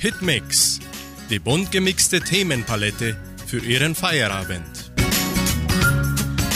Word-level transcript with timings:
Hitmix, 0.00 0.80
die 1.28 1.38
bunt 1.38 1.70
gemixte 1.70 2.20
Themenpalette 2.20 3.18
für 3.46 3.58
Ihren 3.58 3.94
Feierabend. 3.94 4.90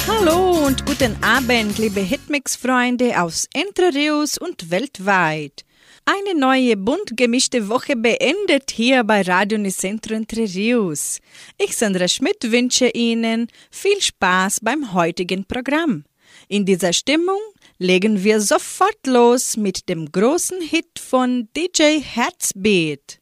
Hallo 0.09 0.65
und 0.65 0.87
guten 0.87 1.23
Abend, 1.23 1.77
liebe 1.77 2.01
Hitmix-Freunde 2.01 3.21
aus 3.21 3.47
Entre 3.53 3.93
Rios 3.93 4.39
und 4.39 4.71
weltweit. 4.71 5.67
Eine 6.07 6.41
neue 6.41 6.79
bunt 6.79 7.19
gemischte 7.19 7.69
Woche 7.69 7.97
beendet 7.97 8.71
hier 8.71 9.05
bei 9.05 9.21
Radio 9.21 9.59
Nicentro 9.59 10.15
Entre 10.15 10.45
Rios. 10.45 11.19
Ich, 11.59 11.77
Sandra 11.77 12.09
Schmidt, 12.09 12.51
wünsche 12.51 12.89
Ihnen 12.89 13.49
viel 13.71 14.01
Spaß 14.01 14.61
beim 14.63 14.95
heutigen 14.95 15.45
Programm. 15.45 16.05
In 16.49 16.65
dieser 16.65 16.95
Stimmung 16.95 17.41
legen 17.77 18.25
wir 18.25 18.41
sofort 18.41 19.07
los 19.07 19.59
mit 19.59 19.91
dem 19.91 20.11
großen 20.11 20.63
Hit 20.63 20.99
von 20.99 21.51
DJ 21.55 22.01
Herzbeat. 22.01 23.21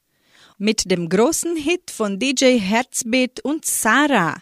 Mit 0.64 0.88
dem 0.92 1.08
großen 1.08 1.56
Hit 1.56 1.90
von 1.90 2.20
DJ 2.20 2.60
Herzbeat 2.60 3.40
und 3.40 3.64
Sarah, 3.64 4.36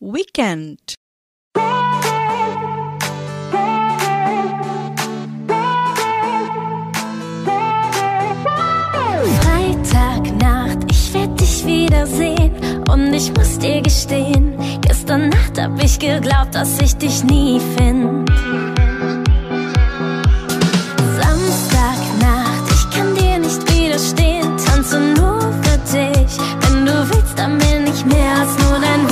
Weekend. 0.00 0.94
Freitagnacht, 9.42 10.78
ich 10.90 11.12
werd 11.12 11.38
dich 11.38 11.66
wiedersehen 11.66 12.54
und 12.90 13.12
ich 13.12 13.30
muss 13.34 13.58
dir 13.58 13.82
gestehen, 13.82 14.58
gestern 14.80 15.28
Nacht 15.28 15.60
hab 15.60 15.78
ich 15.84 15.98
geglaubt, 15.98 16.54
dass 16.54 16.80
ich 16.80 16.94
dich 16.94 17.22
nie 17.22 17.60
find. 26.86 27.16
Was 27.36 29.05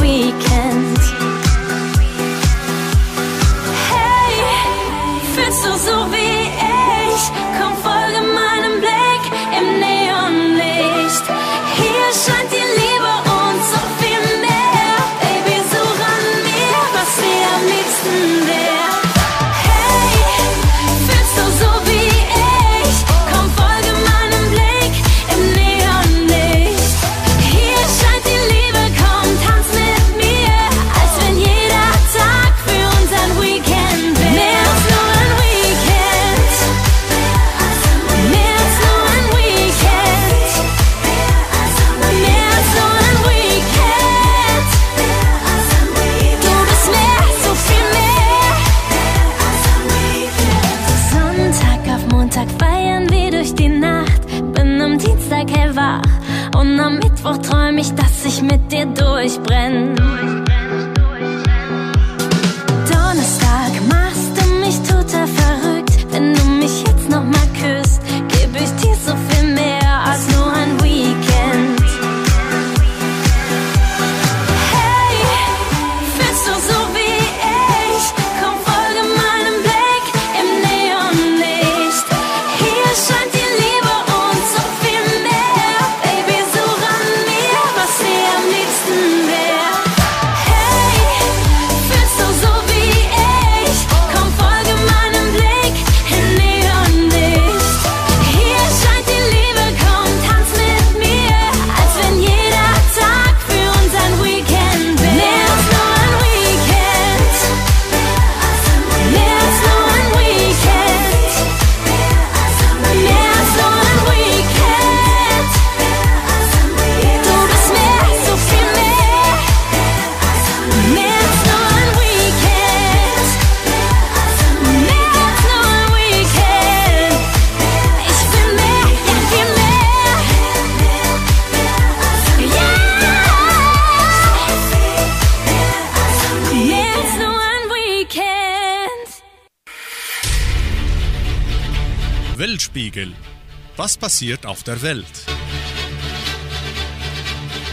passiert 144.04 144.44
auf 144.44 144.62
der 144.62 144.82
Welt? 144.82 145.24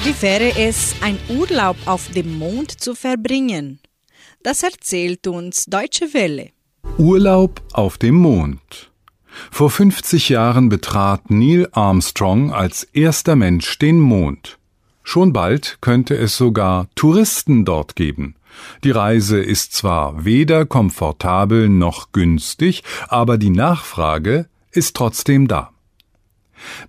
Wie 0.05 0.21
wäre 0.21 0.57
es, 0.57 0.95
ein 1.01 1.19
Urlaub 1.27 1.75
auf 1.85 2.07
dem 2.07 2.39
Mond 2.39 2.71
zu 2.71 2.95
verbringen? 2.95 3.81
Das 4.41 4.63
erzählt 4.63 5.27
uns 5.27 5.65
Deutsche 5.65 6.13
Welle. 6.13 6.51
Urlaub 6.97 7.61
auf 7.73 7.97
dem 7.97 8.15
Mond. 8.15 8.93
Vor 9.51 9.69
50 9.69 10.29
Jahren 10.29 10.69
betrat 10.69 11.29
Neil 11.29 11.67
Armstrong 11.73 12.53
als 12.53 12.85
erster 12.85 13.35
Mensch 13.35 13.77
den 13.77 13.99
Mond. 13.99 14.57
Schon 15.03 15.33
bald 15.33 15.79
könnte 15.81 16.15
es 16.15 16.37
sogar 16.37 16.87
Touristen 16.95 17.65
dort 17.65 17.97
geben. 17.97 18.35
Die 18.85 18.91
Reise 18.91 19.41
ist 19.41 19.73
zwar 19.73 20.23
weder 20.23 20.65
komfortabel 20.65 21.67
noch 21.67 22.13
günstig, 22.13 22.83
aber 23.09 23.37
die 23.37 23.49
Nachfrage 23.49 24.47
ist 24.71 24.95
trotzdem 24.95 25.49
da. 25.49 25.70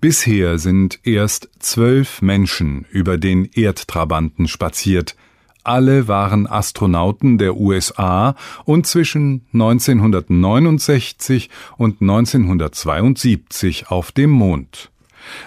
Bisher 0.00 0.58
sind 0.58 1.00
erst 1.04 1.48
zwölf 1.58 2.22
Menschen 2.22 2.86
über 2.90 3.18
den 3.18 3.44
Erdtrabanten 3.44 4.48
spaziert. 4.48 5.16
Alle 5.64 6.08
waren 6.08 6.48
Astronauten 6.48 7.38
der 7.38 7.56
USA 7.56 8.34
und 8.64 8.86
zwischen 8.86 9.46
1969 9.52 11.50
und 11.76 12.00
1972 12.00 13.88
auf 13.88 14.10
dem 14.10 14.30
Mond. 14.30 14.90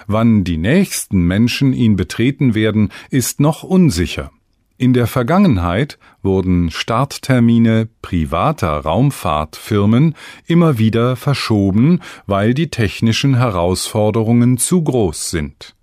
Wann 0.06 0.42
die 0.44 0.56
nächsten 0.56 1.20
Menschen 1.26 1.74
ihn 1.74 1.96
betreten 1.96 2.54
werden, 2.54 2.90
ist 3.10 3.40
noch 3.40 3.62
unsicher. 3.62 4.30
In 4.78 4.92
der 4.92 5.06
Vergangenheit 5.06 5.98
wurden 6.22 6.70
Starttermine 6.70 7.88
privater 8.02 8.80
Raumfahrtfirmen 8.80 10.14
immer 10.46 10.76
wieder 10.76 11.16
verschoben, 11.16 12.00
weil 12.26 12.52
die 12.52 12.68
technischen 12.68 13.36
Herausforderungen 13.36 14.58
zu 14.58 14.82
groß 14.84 15.30
sind. 15.30 15.74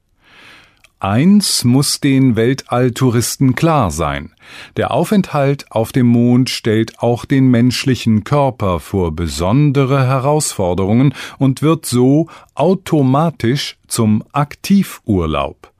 Eins 0.99 1.63
muss 1.63 1.99
den 2.01 2.35
Weltalltouristen 2.35 3.55
klar 3.55 3.89
sein. 3.89 4.31
Der 4.77 4.91
Aufenthalt 4.91 5.65
auf 5.71 5.91
dem 5.91 6.07
Mond 6.07 6.51
stellt 6.51 6.99
auch 6.99 7.25
den 7.25 7.47
menschlichen 7.47 8.23
Körper 8.23 8.79
vor 8.79 9.11
besondere 9.13 10.07
Herausforderungen 10.07 11.15
und 11.39 11.63
wird 11.63 11.87
so 11.87 12.29
automatisch 12.53 13.77
zum 13.87 14.23
Aktivurlaub. 14.31 15.72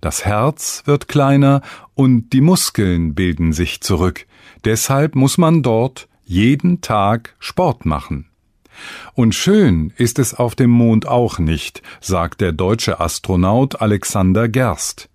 Das 0.00 0.24
Herz 0.24 0.82
wird 0.86 1.08
kleiner 1.08 1.60
und 1.94 2.30
die 2.30 2.40
Muskeln 2.40 3.14
bilden 3.14 3.52
sich 3.52 3.80
zurück. 3.80 4.26
Deshalb 4.64 5.14
muss 5.14 5.36
man 5.36 5.62
dort 5.62 6.08
jeden 6.24 6.80
Tag 6.80 7.34
Sport 7.38 7.84
machen. 7.84 8.26
Und 9.14 9.34
schön 9.34 9.92
ist 9.96 10.18
es 10.18 10.32
auf 10.32 10.54
dem 10.54 10.70
Mond 10.70 11.06
auch 11.06 11.38
nicht, 11.38 11.82
sagt 12.00 12.40
der 12.40 12.52
deutsche 12.52 13.00
Astronaut 13.00 13.80
Alexander 13.80 14.48
Gerst. 14.48 15.08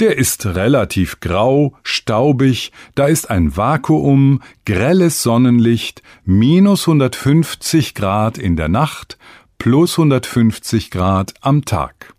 Der 0.00 0.16
ist 0.16 0.46
relativ 0.46 1.20
grau, 1.20 1.74
staubig, 1.82 2.72
da 2.94 3.06
ist 3.06 3.30
ein 3.30 3.56
Vakuum, 3.56 4.42
grelles 4.64 5.22
Sonnenlicht, 5.22 6.02
minus 6.24 6.86
150 6.86 7.94
Grad 7.94 8.38
in 8.38 8.56
der 8.56 8.68
Nacht, 8.68 9.18
plus 9.58 9.98
150 9.98 10.90
Grad 10.90 11.34
am 11.40 11.64
Tag. 11.64 12.15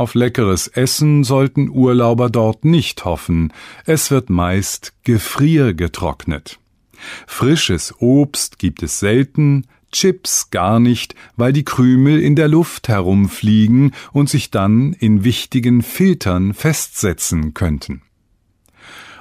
Auf 0.00 0.14
leckeres 0.14 0.66
Essen 0.66 1.24
sollten 1.24 1.68
Urlauber 1.68 2.30
dort 2.30 2.64
nicht 2.64 3.04
hoffen, 3.04 3.52
es 3.84 4.10
wird 4.10 4.30
meist 4.30 4.94
gefriergetrocknet. 5.04 6.58
Frisches 7.26 7.94
Obst 7.98 8.58
gibt 8.58 8.82
es 8.82 8.98
selten, 8.98 9.66
Chips 9.92 10.48
gar 10.48 10.80
nicht, 10.80 11.14
weil 11.36 11.52
die 11.52 11.66
Krümel 11.66 12.18
in 12.18 12.34
der 12.34 12.48
Luft 12.48 12.88
herumfliegen 12.88 13.92
und 14.10 14.30
sich 14.30 14.50
dann 14.50 14.94
in 14.94 15.22
wichtigen 15.22 15.82
Filtern 15.82 16.54
festsetzen 16.54 17.52
könnten. 17.52 18.00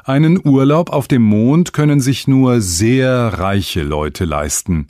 Einen 0.05 0.39
Urlaub 0.47 0.91
auf 0.91 1.09
dem 1.09 1.23
Mond 1.23 1.73
können 1.73 1.99
sich 1.99 2.25
nur 2.25 2.61
sehr 2.61 3.33
reiche 3.37 3.83
Leute 3.83 4.23
leisten. 4.23 4.87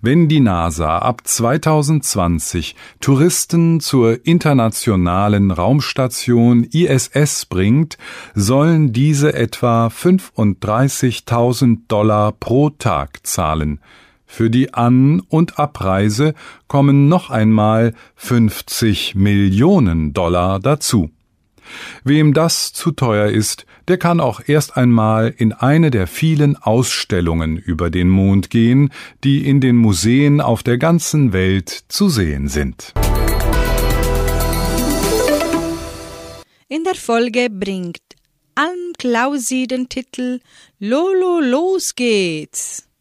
Wenn 0.00 0.28
die 0.28 0.40
NASA 0.40 0.98
ab 0.98 1.22
2020 1.24 2.74
Touristen 3.00 3.80
zur 3.80 4.26
internationalen 4.26 5.50
Raumstation 5.50 6.64
ISS 6.64 7.46
bringt, 7.46 7.98
sollen 8.34 8.92
diese 8.92 9.34
etwa 9.34 9.86
35.000 9.88 11.78
Dollar 11.88 12.32
pro 12.32 12.70
Tag 12.70 13.26
zahlen. 13.26 13.80
Für 14.26 14.48
die 14.48 14.72
An- 14.72 15.20
und 15.28 15.58
Abreise 15.58 16.34
kommen 16.66 17.08
noch 17.08 17.28
einmal 17.28 17.92
50 18.16 19.14
Millionen 19.14 20.14
Dollar 20.14 20.58
dazu. 20.58 21.10
Wem 22.04 22.34
das 22.34 22.72
zu 22.72 22.90
teuer 22.92 23.28
ist, 23.28 23.66
der 23.88 23.98
kann 23.98 24.20
auch 24.20 24.40
erst 24.46 24.76
einmal 24.76 25.34
in 25.36 25.52
eine 25.52 25.90
der 25.90 26.06
vielen 26.06 26.56
Ausstellungen 26.56 27.56
über 27.56 27.90
den 27.90 28.08
Mond 28.08 28.50
gehen, 28.50 28.90
die 29.24 29.46
in 29.46 29.60
den 29.60 29.76
Museen 29.76 30.40
auf 30.40 30.62
der 30.62 30.78
ganzen 30.78 31.32
Welt 31.32 31.84
zu 31.88 32.08
sehen 32.08 32.48
sind. 32.48 32.92
In 36.68 36.84
der 36.84 36.94
Folge 36.94 37.48
bringt 37.50 38.00
Alm 38.54 38.92
Klausi 38.98 39.66
den 39.66 39.88
Titel 39.88 40.40
Lolo, 40.78 41.40
los 41.40 41.94
geht's! 41.94 42.91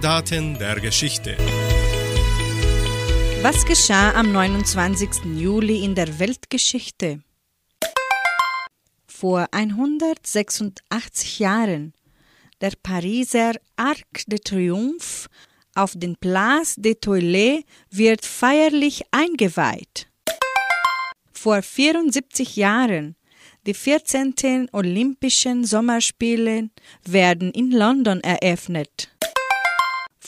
Eckdaten 0.00 0.58
der 0.58 0.80
Geschichte. 0.80 1.36
Was 3.42 3.66
geschah 3.66 4.14
am 4.14 4.32
29. 4.32 5.26
Juli 5.36 5.84
in 5.84 5.94
der 5.94 6.18
Weltgeschichte? 6.18 7.20
Vor 9.06 9.46
186 9.50 11.40
Jahren 11.40 11.92
der 12.62 12.72
Pariser 12.82 13.52
Arc 13.76 14.24
de 14.26 14.38
Triomphe 14.38 15.28
auf 15.74 15.92
den 15.94 16.16
Place 16.16 16.76
des 16.78 16.96
Toilettes 17.02 17.64
wird 17.90 18.24
feierlich 18.24 19.02
eingeweiht. 19.10 20.08
Vor 21.30 21.60
74 21.60 22.56
Jahren 22.56 23.16
Die 23.66 23.74
14. 23.74 24.70
Olympischen 24.72 25.66
Sommerspiele 25.66 26.70
werden 27.04 27.50
in 27.50 27.70
London 27.70 28.20
eröffnet. 28.22 29.09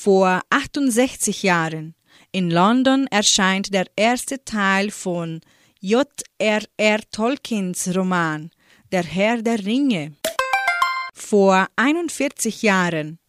Vor 0.04 0.40
68 0.50 1.44
Jahren 1.44 1.94
in 2.32 2.50
London 2.50 3.06
erscheint 3.12 3.73
der 3.73 3.87
erste 3.94 4.44
Teil 4.44 4.90
von 4.90 5.40
J.R.R. 5.78 6.99
Tolkiens 7.12 7.94
Roman 7.94 8.50
Der 8.90 9.04
Herr 9.04 9.42
der 9.42 9.64
Ringe. 9.64 10.14
Vor 11.14 11.68
41 11.76 12.62
Jahren 12.62 13.21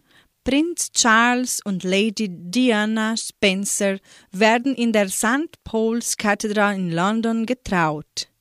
Prinz 0.43 0.91
Charles 0.91 1.59
und 1.63 1.83
Lady 1.83 2.27
Diana 2.27 3.17
Spencer 3.17 3.99
werden 4.31 4.73
in 4.73 4.93
der 4.93 5.09
St. 5.09 5.63
Paul's 5.63 6.17
Cathedral 6.17 6.73
in 6.73 6.91
London 6.91 7.45
getraut. 7.45 8.32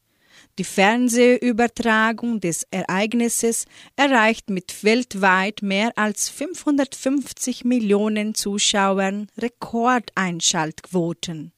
Die 0.58 0.64
Fernsehübertragung 0.64 2.40
des 2.40 2.66
Ereignisses 2.70 3.64
erreicht 3.96 4.50
mit 4.50 4.84
weltweit 4.84 5.62
mehr 5.62 5.96
als 5.96 6.28
550 6.28 7.64
Millionen 7.64 8.34
Zuschauern 8.34 9.28
Rekordeinschaltquoten. 9.38 11.52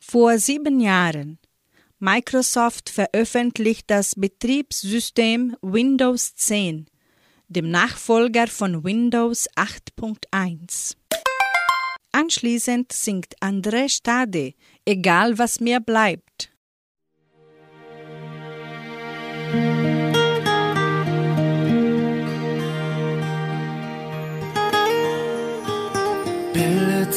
Vor 0.00 0.38
sieben 0.38 0.78
Jahren 0.78 1.40
Microsoft 1.98 2.90
veröffentlicht 2.90 3.90
das 3.90 4.14
Betriebssystem 4.14 5.56
Windows 5.60 6.36
10, 6.36 6.86
dem 7.48 7.72
Nachfolger 7.72 8.46
von 8.46 8.84
Windows 8.84 9.48
8.1. 9.56 10.94
Anschließend 12.12 12.92
singt 12.92 13.34
André 13.40 13.88
Stade, 13.88 14.54
egal 14.84 15.38
was 15.38 15.58
mir 15.58 15.80
bleibt. 15.80 16.47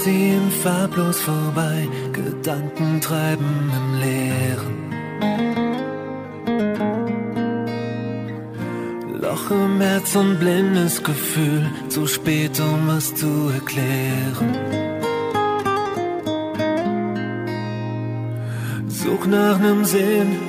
Ziehen 0.04 0.50
farblos 0.64 1.20
vorbei, 1.20 1.88
Gedanken 2.12 3.00
treiben 3.02 3.72
im 3.80 3.88
Leeren. 4.04 4.78
Loch 9.22 9.52
im 9.52 9.80
Herz 9.80 10.16
und 10.16 10.40
blindes 10.40 11.04
Gefühl, 11.04 11.66
zu 11.90 12.08
spät, 12.08 12.60
um 12.60 12.88
was 12.88 13.14
zu 13.14 13.52
erklären. 13.54 14.50
Such 18.88 19.26
nach 19.28 19.60
nem 19.60 19.86
Sinn, 19.86 20.40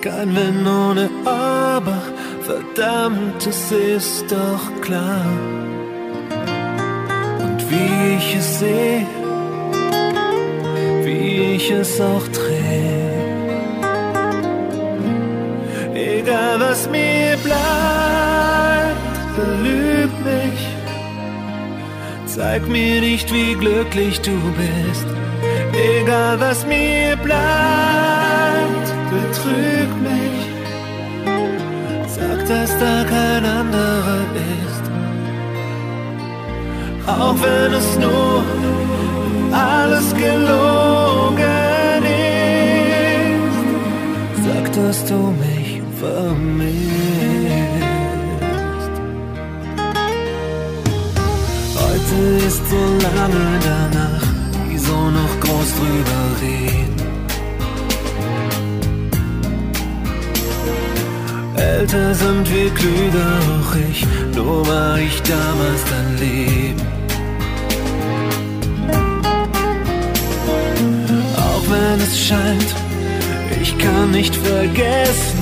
kein 0.00 0.34
Wenn 0.34 0.66
ohne 0.66 1.08
Aber, 1.24 2.02
verdammt, 2.42 3.46
es 3.46 3.70
ist 3.70 4.32
doch 4.32 4.80
klar. 4.80 5.69
Wie 7.70 8.16
ich 8.16 8.34
es 8.34 8.58
sehe, 8.58 9.06
wie 11.04 11.54
ich 11.54 11.70
es 11.70 12.00
auch 12.00 12.26
drehe. 12.28 13.10
Egal 15.94 16.58
was 16.58 16.88
mir 16.90 17.36
bleibt, 17.44 19.06
belüg 19.36 20.10
mich. 20.30 20.62
Zeig 22.26 22.66
mir 22.66 23.00
nicht, 23.00 23.32
wie 23.32 23.54
glücklich 23.54 24.20
du 24.20 24.36
bist. 24.62 25.06
Egal 25.72 26.40
was 26.40 26.66
mir 26.66 27.16
bleibt, 27.26 28.88
betrüg 29.14 29.90
mich. 30.08 30.40
Sag, 32.16 32.38
dass 32.48 32.70
da 32.78 33.04
kein 33.04 33.44
anderer 33.44 34.24
ist. 34.34 34.69
Auch 37.18 37.34
wenn 37.42 37.72
es 37.74 37.98
nur 37.98 38.44
alles 39.52 40.14
gelogen 40.14 41.44
ist. 42.06 43.66
Sag, 44.44 44.64
dass 44.72 45.04
du 45.06 45.18
mich 45.44 45.82
vermisst. 45.98 46.70
Heute 51.76 52.16
ist 52.46 52.62
so 52.70 52.82
lange 53.06 53.46
danach, 53.70 54.26
wieso 54.68 54.98
noch 55.10 55.34
groß 55.40 55.70
drüber 55.78 56.22
reden? 56.42 57.00
Älter 61.56 62.14
sind 62.14 62.48
wir 62.54 62.70
klüger, 62.70 63.32
auch 63.58 63.74
ich, 63.90 64.06
nur 64.34 64.66
war 64.66 64.98
ich 64.98 65.20
damals 65.22 65.82
dein 65.90 66.16
Leben. 66.18 66.69
Wenn 71.70 72.00
es 72.00 72.18
scheint, 72.26 72.74
ich 73.60 73.76
kann 73.78 74.10
nicht 74.10 74.34
vergessen, 74.34 75.40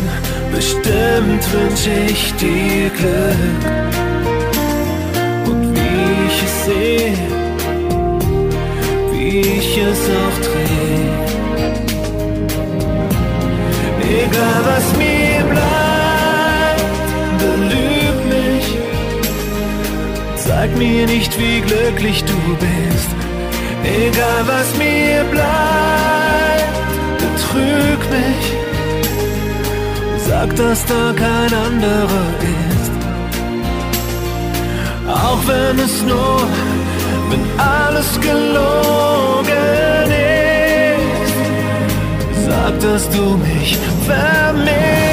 bestimmt 0.55 1.45
wünsch 1.53 1.87
ich 2.11 2.35
dir 2.35 2.91
Glück. 2.91 3.65
Und 5.47 5.75
wie 5.75 6.27
ich 6.29 6.43
es 6.49 6.65
sehe, 6.67 7.13
wie 9.13 9.41
ich 9.41 9.79
es 9.79 10.01
auch 10.21 10.39
drehe. 10.47 11.29
Egal 14.25 14.61
was 14.73 14.87
mir 14.97 15.45
bleibt, 15.53 16.85
belüg 17.43 18.17
mich. 18.35 18.67
Zeig 20.37 20.77
mir 20.77 21.07
nicht, 21.07 21.39
wie 21.39 21.61
glücklich 21.61 22.25
du 22.25 22.57
bist. 22.57 23.18
Egal 23.89 24.43
was 24.47 24.77
mir 24.77 25.25
bleibt, 25.31 26.93
betrüg 27.23 28.01
mich. 28.17 28.45
Sag, 30.27 30.55
dass 30.57 30.85
da 30.85 31.13
kein 31.17 31.53
anderer 31.69 32.29
ist. 32.69 32.93
Auch 35.09 35.41
wenn 35.47 35.79
es 35.79 36.03
nur, 36.03 36.41
wenn 37.31 37.45
alles 37.59 38.21
gelogen 38.21 39.49
ist. 40.93 41.37
Sag, 42.47 42.79
dass 42.81 43.09
du 43.09 43.39
mich 43.39 43.79
vermisst. 44.07 45.08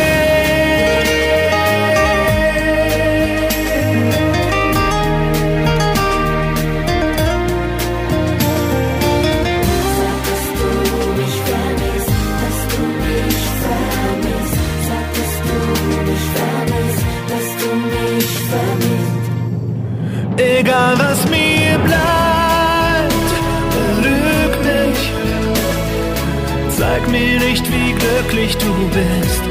Mir 27.15 27.39
nicht, 27.39 27.65
wie 27.72 27.91
glücklich 28.01 28.53
du 28.57 28.74
bist. 28.98 29.43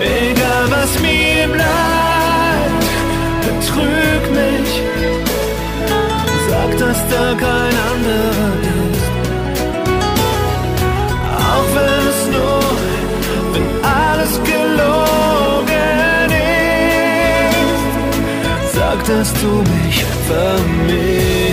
Egal 0.00 0.64
was 0.76 0.90
mir 1.06 1.42
bleibt, 1.56 2.86
betrüg 3.46 4.22
mich. 4.40 4.70
Sag, 6.48 6.70
dass 6.82 6.98
da 7.12 7.24
kein 7.46 7.76
anderer 7.92 8.52
ist. 8.84 9.06
Auch 11.52 11.68
wenn 11.76 12.02
es 12.12 12.20
nur, 12.34 12.66
wenn 13.52 13.68
alles 14.02 14.32
gelogen 14.52 16.28
ist. 17.52 18.74
Sag, 18.76 18.98
dass 19.10 19.28
du 19.42 19.50
mich 19.74 19.98
vermisst. 20.28 21.45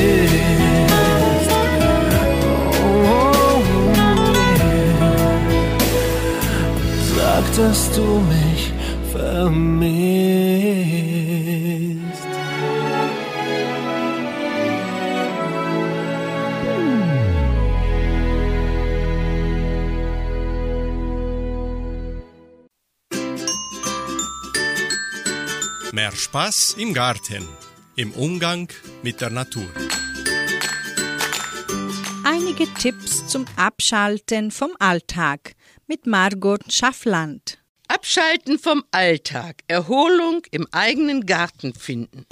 Dass 7.57 7.91
du 7.91 8.19
mich 8.19 8.73
vermisst. 9.11 9.93
Mehr 25.91 26.11
Spaß 26.11 26.75
im 26.79 26.95
Garten, 26.95 27.47
im 27.95 28.13
Umgang 28.13 28.67
mit 29.03 29.21
der 29.21 29.29
Natur. 29.29 29.67
Einige 32.23 32.65
Tipps 32.73 33.27
zum 33.27 33.45
Abschalten 33.57 34.49
vom 34.49 34.71
Alltag 34.79 35.53
mit 35.93 36.07
Margot 36.07 36.73
Schaffland. 36.73 37.59
Abschalten 37.87 38.57
vom 38.57 38.83
Alltag, 38.89 39.57
Erholung 39.67 40.41
im 40.49 40.67
eigenen 40.71 41.27
Garten 41.27 41.75
finden. 41.75 42.25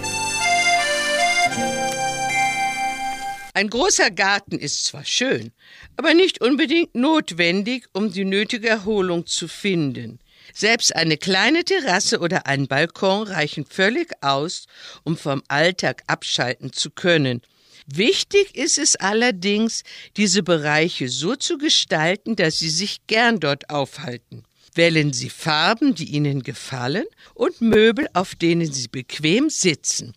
Ein 3.53 3.69
großer 3.69 4.09
Garten 4.09 4.57
ist 4.57 4.85
zwar 4.85 5.05
schön, 5.05 5.51
aber 5.95 6.15
nicht 6.15 6.41
unbedingt 6.41 6.95
notwendig, 6.95 7.85
um 7.93 8.11
die 8.11 8.25
nötige 8.25 8.67
Erholung 8.67 9.27
zu 9.27 9.47
finden. 9.47 10.17
Selbst 10.55 10.95
eine 10.95 11.17
kleine 11.17 11.63
Terrasse 11.63 12.17
oder 12.17 12.47
ein 12.47 12.67
Balkon 12.67 13.27
reichen 13.27 13.65
völlig 13.65 14.11
aus, 14.21 14.65
um 15.03 15.15
vom 15.15 15.43
Alltag 15.49 16.01
abschalten 16.07 16.73
zu 16.73 16.89
können. 16.89 17.43
Wichtig 17.87 18.55
ist 18.55 18.77
es 18.77 18.95
allerdings, 18.95 19.83
diese 20.17 20.43
Bereiche 20.43 21.09
so 21.09 21.35
zu 21.35 21.57
gestalten, 21.57 22.35
dass 22.35 22.59
Sie 22.59 22.69
sich 22.69 23.07
gern 23.07 23.39
dort 23.39 23.69
aufhalten. 23.69 24.43
Wählen 24.73 25.11
Sie 25.11 25.29
Farben, 25.29 25.95
die 25.95 26.05
Ihnen 26.05 26.43
gefallen, 26.43 27.05
und 27.33 27.59
Möbel, 27.59 28.07
auf 28.13 28.35
denen 28.35 28.71
Sie 28.71 28.87
bequem 28.87 29.49
sitzen. 29.49 30.13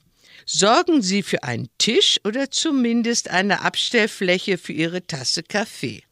Sorgen 0.46 1.02
Sie 1.02 1.22
für 1.22 1.42
einen 1.42 1.68
Tisch 1.78 2.20
oder 2.24 2.50
zumindest 2.50 3.30
eine 3.30 3.62
Abstellfläche 3.62 4.58
für 4.58 4.72
Ihre 4.72 5.06
Tasse 5.06 5.42
Kaffee. 5.42 6.02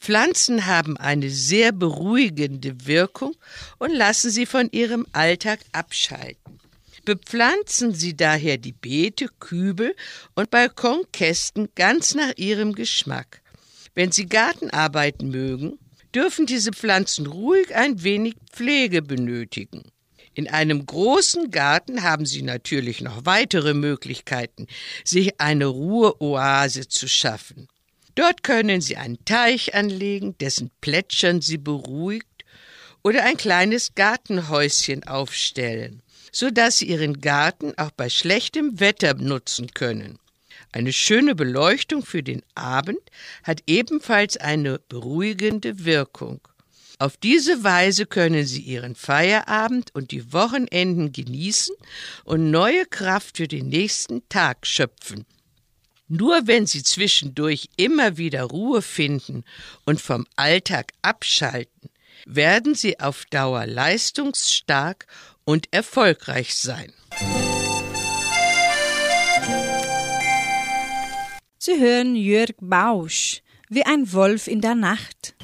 Pflanzen 0.00 0.66
haben 0.66 0.96
eine 0.96 1.30
sehr 1.30 1.70
beruhigende 1.70 2.86
Wirkung 2.86 3.36
und 3.78 3.92
lassen 3.92 4.30
Sie 4.30 4.46
von 4.46 4.68
Ihrem 4.72 5.06
Alltag 5.12 5.60
abschalten. 5.70 6.61
Bepflanzen 7.04 7.94
Sie 7.94 8.16
daher 8.16 8.58
die 8.58 8.72
Beete, 8.72 9.28
Kübel 9.40 9.96
und 10.36 10.50
Balkonkästen 10.50 11.68
ganz 11.74 12.14
nach 12.14 12.32
Ihrem 12.36 12.74
Geschmack. 12.74 13.42
Wenn 13.94 14.12
Sie 14.12 14.26
Gartenarbeiten 14.26 15.28
mögen, 15.30 15.78
dürfen 16.14 16.46
diese 16.46 16.70
Pflanzen 16.70 17.26
ruhig 17.26 17.74
ein 17.74 18.04
wenig 18.04 18.36
Pflege 18.52 19.02
benötigen. 19.02 19.82
In 20.34 20.48
einem 20.48 20.86
großen 20.86 21.50
Garten 21.50 22.02
haben 22.02 22.24
Sie 22.24 22.42
natürlich 22.42 23.00
noch 23.00 23.26
weitere 23.26 23.74
Möglichkeiten, 23.74 24.68
sich 25.04 25.40
eine 25.40 25.66
Ruheoase 25.66 26.88
zu 26.88 27.08
schaffen. 27.08 27.66
Dort 28.14 28.44
können 28.44 28.80
Sie 28.80 28.96
einen 28.96 29.24
Teich 29.24 29.74
anlegen, 29.74 30.38
dessen 30.38 30.70
Plätschern 30.80 31.40
Sie 31.40 31.58
beruhigt, 31.58 32.26
oder 33.02 33.24
ein 33.24 33.36
kleines 33.36 33.96
Gartenhäuschen 33.96 35.02
aufstellen, 35.04 36.02
so 36.32 36.50
dass 36.50 36.78
Sie 36.78 36.86
Ihren 36.86 37.20
Garten 37.20 37.74
auch 37.76 37.90
bei 37.90 38.08
schlechtem 38.08 38.80
Wetter 38.80 39.14
nutzen 39.14 39.72
können. 39.74 40.18
Eine 40.72 40.92
schöne 40.92 41.34
Beleuchtung 41.34 42.02
für 42.04 42.22
den 42.22 42.42
Abend 42.54 43.00
hat 43.42 43.62
ebenfalls 43.66 44.38
eine 44.38 44.78
beruhigende 44.88 45.84
Wirkung. 45.84 46.40
Auf 46.98 47.16
diese 47.16 47.62
Weise 47.62 48.06
können 48.06 48.46
Sie 48.46 48.60
Ihren 48.60 48.94
Feierabend 48.94 49.94
und 49.94 50.12
die 50.12 50.32
Wochenenden 50.32 51.12
genießen 51.12 51.74
und 52.24 52.50
neue 52.50 52.86
Kraft 52.86 53.36
für 53.36 53.48
den 53.48 53.68
nächsten 53.68 54.26
Tag 54.28 54.66
schöpfen. 54.66 55.26
Nur 56.08 56.46
wenn 56.46 56.66
Sie 56.66 56.82
zwischendurch 56.82 57.68
immer 57.76 58.16
wieder 58.16 58.44
Ruhe 58.44 58.82
finden 58.82 59.44
und 59.84 60.00
vom 60.00 60.26
Alltag 60.36 60.92
abschalten, 61.02 61.90
werden 62.24 62.74
Sie 62.74 63.00
auf 63.00 63.24
Dauer 63.26 63.66
leistungsstark 63.66 65.06
und 65.44 65.68
erfolgreich 65.72 66.54
sein. 66.54 66.92
Sie 71.58 71.78
hören 71.80 72.16
Jörg 72.16 72.54
Bausch, 72.60 73.42
wie 73.68 73.84
ein 73.84 74.12
Wolf 74.12 74.48
in 74.48 74.60
der 74.60 74.74
Nacht. 74.74 75.34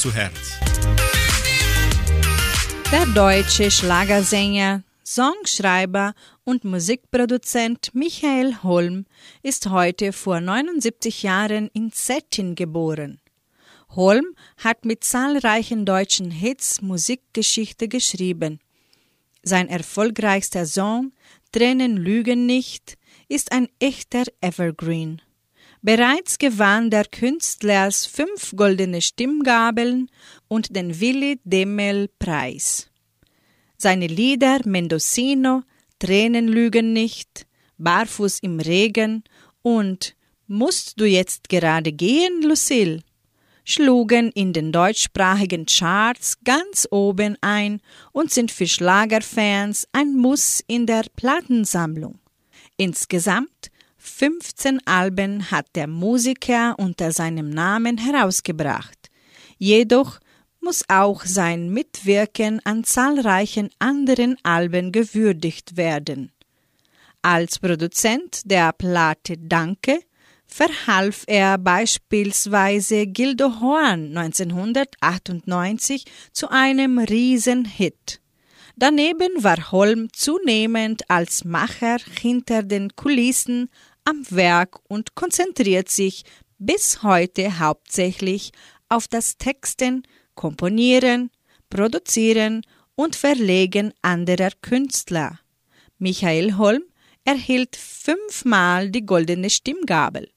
Zu 0.00 0.14
Herz. 0.14 0.58
Der 2.90 3.04
deutsche 3.14 3.70
Schlagersänger, 3.70 4.82
Songschreiber 5.04 6.14
und 6.44 6.64
Musikproduzent 6.64 7.94
Michael 7.94 8.62
Holm 8.62 9.04
ist 9.42 9.68
heute 9.68 10.14
vor 10.14 10.40
79 10.40 11.22
Jahren 11.22 11.68
in 11.74 11.92
Stettin 11.92 12.54
geboren. 12.54 13.20
Holm 13.90 14.24
hat 14.56 14.86
mit 14.86 15.04
zahlreichen 15.04 15.84
deutschen 15.84 16.30
Hits 16.30 16.80
Musikgeschichte 16.80 17.86
geschrieben. 17.86 18.58
Sein 19.42 19.68
erfolgreichster 19.68 20.64
Song 20.64 21.12
Tränen 21.52 21.98
lügen 21.98 22.46
nicht 22.46 22.96
ist 23.28 23.52
ein 23.52 23.68
echter 23.80 24.24
Evergreen. 24.40 25.20
Bereits 25.82 26.38
gewann 26.38 26.90
der 26.90 27.06
Künstler 27.06 27.90
fünf 27.90 28.52
goldene 28.54 29.00
Stimmgabeln 29.00 30.10
und 30.46 30.76
den 30.76 31.00
Willi 31.00 31.40
Demel 31.44 32.08
Preis. 32.18 32.90
Seine 33.78 34.06
Lieder 34.06 34.60
Mendocino, 34.66 35.62
Tränen 35.98 36.48
lügen 36.48 36.92
nicht, 36.92 37.46
Barfuß 37.78 38.40
im 38.40 38.60
Regen 38.60 39.24
und 39.62 40.16
Musst 40.46 41.00
du 41.00 41.04
jetzt 41.04 41.48
gerade 41.48 41.92
gehen, 41.92 42.42
Lucille? 42.42 43.00
schlugen 43.64 44.32
in 44.32 44.52
den 44.52 44.72
deutschsprachigen 44.72 45.64
Charts 45.64 46.38
ganz 46.44 46.88
oben 46.90 47.36
ein 47.40 47.80
und 48.12 48.32
sind 48.32 48.50
für 48.50 48.66
Schlagerfans 48.66 49.86
ein 49.92 50.16
Muss 50.16 50.60
in 50.66 50.86
der 50.86 51.04
Plattensammlung. 51.14 52.18
Insgesamt 52.76 53.69
15 54.10 54.86
Alben 54.86 55.50
hat 55.50 55.66
der 55.74 55.86
Musiker 55.86 56.74
unter 56.78 57.12
seinem 57.12 57.48
Namen 57.50 57.96
herausgebracht. 57.96 59.10
Jedoch 59.56 60.20
muss 60.60 60.84
auch 60.88 61.24
sein 61.24 61.70
Mitwirken 61.70 62.60
an 62.64 62.84
zahlreichen 62.84 63.70
anderen 63.78 64.36
Alben 64.42 64.92
gewürdigt 64.92 65.76
werden. 65.76 66.32
Als 67.22 67.58
Produzent 67.58 68.42
der 68.44 68.72
Platte 68.72 69.36
Danke 69.38 70.00
verhalf 70.46 71.24
er 71.26 71.58
beispielsweise 71.58 73.06
Gildo 73.06 73.60
Horn 73.60 74.16
1998 74.16 76.04
zu 76.32 76.48
einem 76.50 76.98
Riesenhit. 76.98 78.20
Daneben 78.76 79.42
war 79.42 79.72
Holm 79.72 80.12
zunehmend 80.12 81.08
als 81.10 81.44
Macher 81.44 81.98
hinter 82.20 82.62
den 82.62 82.96
Kulissen 82.96 83.68
am 84.04 84.24
Werk 84.30 84.80
und 84.88 85.14
konzentriert 85.14 85.88
sich 85.88 86.24
bis 86.58 87.02
heute 87.02 87.58
hauptsächlich 87.58 88.52
auf 88.88 89.08
das 89.08 89.38
Texten, 89.38 90.02
Komponieren, 90.34 91.30
Produzieren 91.68 92.62
und 92.94 93.16
Verlegen 93.16 93.92
anderer 94.02 94.50
Künstler. 94.60 95.40
Michael 95.98 96.56
Holm 96.56 96.82
erhielt 97.24 97.76
fünfmal 97.76 98.90
die 98.90 99.06
goldene 99.06 99.50
Stimmgabel. 99.50 100.30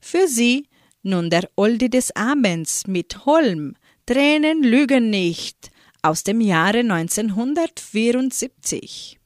Für 0.00 0.28
sie 0.28 0.68
nun 1.02 1.30
der 1.30 1.48
Oldie 1.56 1.90
des 1.90 2.14
Abends 2.14 2.86
mit 2.86 3.24
Holm, 3.24 3.74
Tränen 4.06 4.62
lügen 4.62 5.10
nicht, 5.10 5.72
aus 6.02 6.22
dem 6.24 6.40
Jahre 6.40 6.78
1974. 6.78 9.17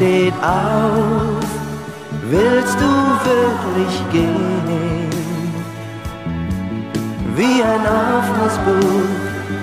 steht 0.00 0.32
auf, 0.42 1.44
willst 2.30 2.76
du 2.80 2.92
wirklich 3.28 3.94
gehen? 4.10 5.10
Wie 7.36 7.62
ein 7.62 7.84
offenes 7.84 8.56
Buch 8.64 9.12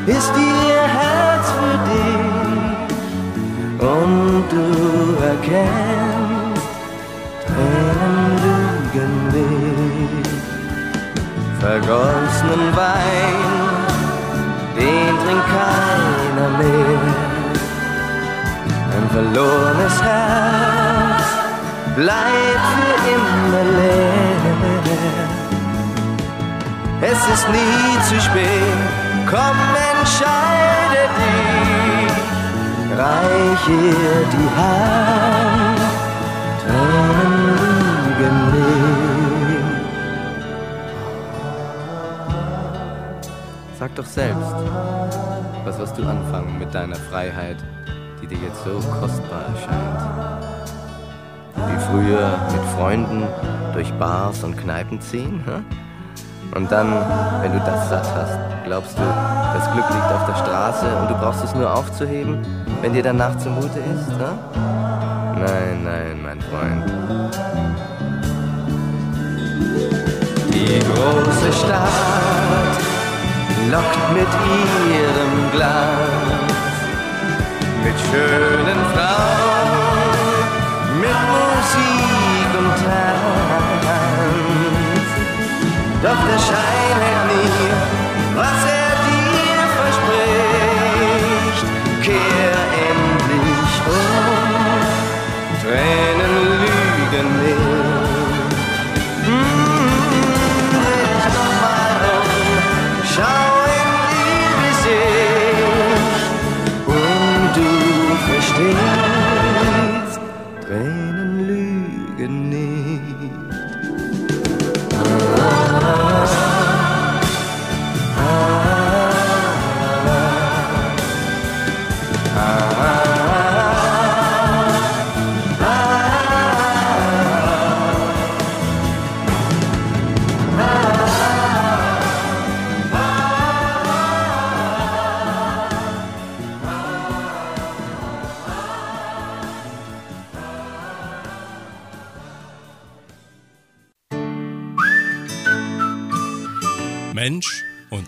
ist 0.06 0.32
ihr 0.38 0.84
Herz 1.00 1.46
für 1.58 1.78
dich 1.90 2.78
und 3.80 4.46
du 4.52 4.68
erkennst, 5.26 6.68
Tränen 7.48 8.26
lügen 8.46 9.14
nicht. 9.34 10.30
Vergossenen 11.60 12.76
Wein, 12.76 13.42
den 14.78 15.14
trinkt 15.24 15.48
keiner 15.48 16.50
mehr. 16.60 17.27
Verlorenes 19.18 19.98
Herz 20.04 21.26
bleibt 21.96 22.66
für 22.76 22.98
immer 23.16 23.64
leer. 23.80 24.46
Es 27.02 27.20
ist 27.34 27.48
nie 27.50 27.98
zu 28.10 28.22
spät, 28.22 28.80
komm, 29.28 29.58
entscheide 29.92 31.04
dich. 31.18 32.14
Reich 32.96 33.64
ihr 33.68 34.20
die 34.36 34.50
Hand, 34.60 35.82
Tränen 36.62 37.58
nicht. 38.54 39.66
Sag 43.80 43.92
doch 43.96 44.06
selbst, 44.06 44.56
was 45.66 45.80
wirst 45.80 45.98
du 45.98 46.04
anfangen 46.08 46.60
mit 46.60 46.72
deiner 46.72 46.98
Freiheit, 47.10 47.58
die 48.22 48.28
dir 48.28 48.38
jetzt 48.38 48.64
so 48.64 48.80
kostbar 49.00 49.44
erscheint? 49.54 50.02
Wie 51.56 51.80
früher 51.90 52.38
mit 52.52 52.64
Freunden 52.76 53.28
durch 53.74 53.92
Bars 53.94 54.44
und 54.44 54.58
Kneipen 54.58 55.02
ziehen? 55.02 55.44
Hä? 55.46 55.62
Und 56.56 56.72
dann, 56.72 56.92
wenn 57.42 57.52
du 57.52 57.60
das 57.60 57.90
satt 57.90 58.08
hast, 58.16 58.38
glaubst 58.64 58.98
du, 58.98 59.04
das 59.54 59.72
Glück 59.72 59.86
liegt 59.90 60.12
auf 60.12 60.26
der 60.26 60.36
Straße 60.36 60.86
und 61.02 61.10
du 61.10 61.16
brauchst 61.16 61.44
es 61.44 61.54
nur 61.54 61.74
aufzuheben, 61.74 62.40
wenn 62.82 62.94
dir 62.94 63.04
danach 63.04 63.38
zumute 63.38 63.80
ist? 63.80 64.12
Hä? 64.18 64.32
Nein, 65.40 65.84
nein, 65.84 66.22
mein 66.24 66.42
Freund. 66.42 66.86
Die 70.52 70.80
große 70.80 71.54
Stadt 71.54 71.90
lockt 73.72 74.14
mit 74.14 74.28
ihrem 74.90 75.52
Glanz, 75.52 76.37
mit 77.88 78.00
schönen 78.12 78.80
Frauen, 78.94 80.12
mit 81.00 81.20
Musik 81.34 82.50
und 82.60 82.74
Tanz. 82.84 83.88
Doch 86.04 86.22
der 86.30 86.40
Schein 86.48 86.98
hält 87.02 87.28
nie, 87.30 87.72
was 88.36 88.62
er 88.72 88.77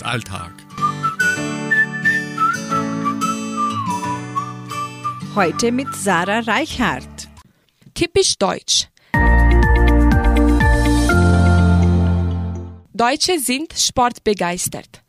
Alltag. 0.09 0.51
Heute 5.35 5.71
mit 5.71 5.93
Sarah 5.93 6.39
Reichhardt. 6.39 7.27
Typisch 7.93 8.35
deutsch. 8.39 8.87
Deutsche 12.91 13.37
sind 13.37 13.71
sportbegeistert. 13.77 15.03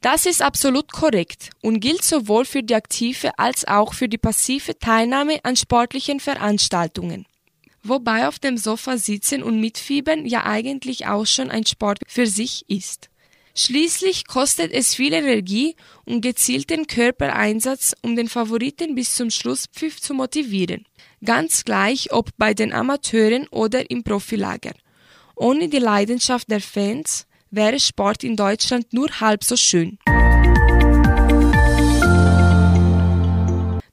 Das 0.00 0.24
ist 0.24 0.40
absolut 0.40 0.92
korrekt 0.92 1.50
und 1.60 1.80
gilt 1.80 2.04
sowohl 2.04 2.44
für 2.44 2.62
die 2.62 2.76
aktive 2.76 3.36
als 3.36 3.66
auch 3.66 3.92
für 3.92 4.08
die 4.08 4.18
passive 4.18 4.78
Teilnahme 4.78 5.40
an 5.42 5.56
sportlichen 5.56 6.20
Veranstaltungen. 6.20 7.26
Wobei 7.82 8.28
auf 8.28 8.38
dem 8.38 8.56
Sofa 8.56 8.98
sitzen 8.98 9.42
und 9.42 9.58
mitfiebern 9.58 10.24
ja 10.26 10.44
eigentlich 10.46 11.08
auch 11.08 11.26
schon 11.26 11.50
ein 11.50 11.66
Sport 11.66 11.98
für 12.06 12.28
sich 12.28 12.64
ist. 12.68 13.10
Schließlich 13.56 14.26
kostet 14.26 14.72
es 14.72 14.96
viel 14.96 15.12
Energie 15.12 15.76
und 16.04 16.22
gezielten 16.22 16.88
Körpereinsatz, 16.88 17.94
um 18.02 18.16
den 18.16 18.28
Favoriten 18.28 18.96
bis 18.96 19.14
zum 19.14 19.30
Schlusspfiff 19.30 20.00
zu 20.00 20.12
motivieren. 20.12 20.86
Ganz 21.24 21.64
gleich, 21.64 22.12
ob 22.12 22.30
bei 22.36 22.52
den 22.52 22.72
Amateuren 22.72 23.46
oder 23.48 23.88
im 23.90 24.02
Profilager. 24.02 24.72
Ohne 25.36 25.68
die 25.68 25.78
Leidenschaft 25.78 26.50
der 26.50 26.60
Fans 26.60 27.26
wäre 27.50 27.78
Sport 27.78 28.24
in 28.24 28.34
Deutschland 28.34 28.92
nur 28.92 29.08
halb 29.20 29.44
so 29.44 29.56
schön. 29.56 29.98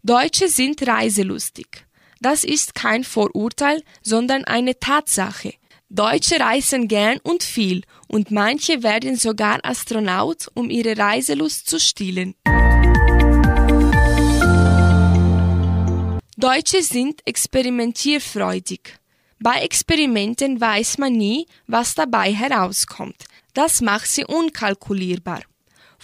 Deutsche 0.01 0.47
sind 0.47 0.87
reiselustig. 0.87 1.85
Das 2.19 2.43
ist 2.43 2.73
kein 2.73 3.03
Vorurteil, 3.03 3.83
sondern 4.01 4.43
eine 4.43 4.79
Tatsache. 4.79 5.53
Deutsche 5.93 6.39
reisen 6.39 6.87
gern 6.87 7.19
und 7.21 7.43
viel 7.43 7.81
und 8.07 8.31
manche 8.31 8.81
werden 8.81 9.17
sogar 9.17 9.59
Astronaut, 9.63 10.47
um 10.53 10.69
ihre 10.69 10.97
Reiselust 10.97 11.69
zu 11.69 11.81
stillen. 11.81 12.33
Deutsche 16.37 16.81
sind 16.81 17.19
experimentierfreudig. 17.25 18.99
Bei 19.39 19.55
Experimenten 19.63 20.61
weiß 20.61 20.97
man 20.97 21.11
nie, 21.11 21.45
was 21.67 21.93
dabei 21.93 22.31
herauskommt. 22.31 23.25
Das 23.53 23.81
macht 23.81 24.07
sie 24.07 24.23
unkalkulierbar. 24.23 25.41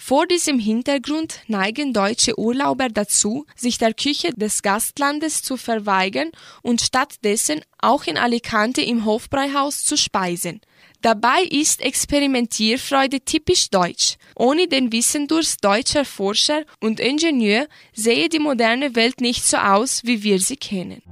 Vor 0.00 0.26
diesem 0.26 0.60
Hintergrund 0.60 1.40
neigen 1.48 1.92
deutsche 1.92 2.38
Urlauber 2.38 2.88
dazu, 2.88 3.44
sich 3.56 3.78
der 3.78 3.92
Küche 3.92 4.32
des 4.32 4.62
Gastlandes 4.62 5.42
zu 5.42 5.56
verweigern 5.56 6.30
und 6.62 6.80
stattdessen 6.80 7.62
auch 7.78 8.04
in 8.04 8.16
Alicante 8.16 8.80
im 8.80 9.04
Hofbräuhaus 9.04 9.84
zu 9.84 9.98
speisen. 9.98 10.60
Dabei 11.02 11.42
ist 11.42 11.82
Experimentierfreude 11.82 13.20
typisch 13.20 13.70
deutsch. 13.70 14.16
Ohne 14.36 14.68
den 14.68 14.92
Wissendurst 14.92 15.62
deutscher 15.64 16.04
Forscher 16.04 16.62
und 16.80 17.00
Ingenieur 17.00 17.66
sähe 17.92 18.28
die 18.28 18.38
moderne 18.38 18.94
Welt 18.94 19.20
nicht 19.20 19.44
so 19.44 19.56
aus, 19.56 20.02
wie 20.04 20.22
wir 20.22 20.38
sie 20.38 20.56
kennen. 20.56 21.02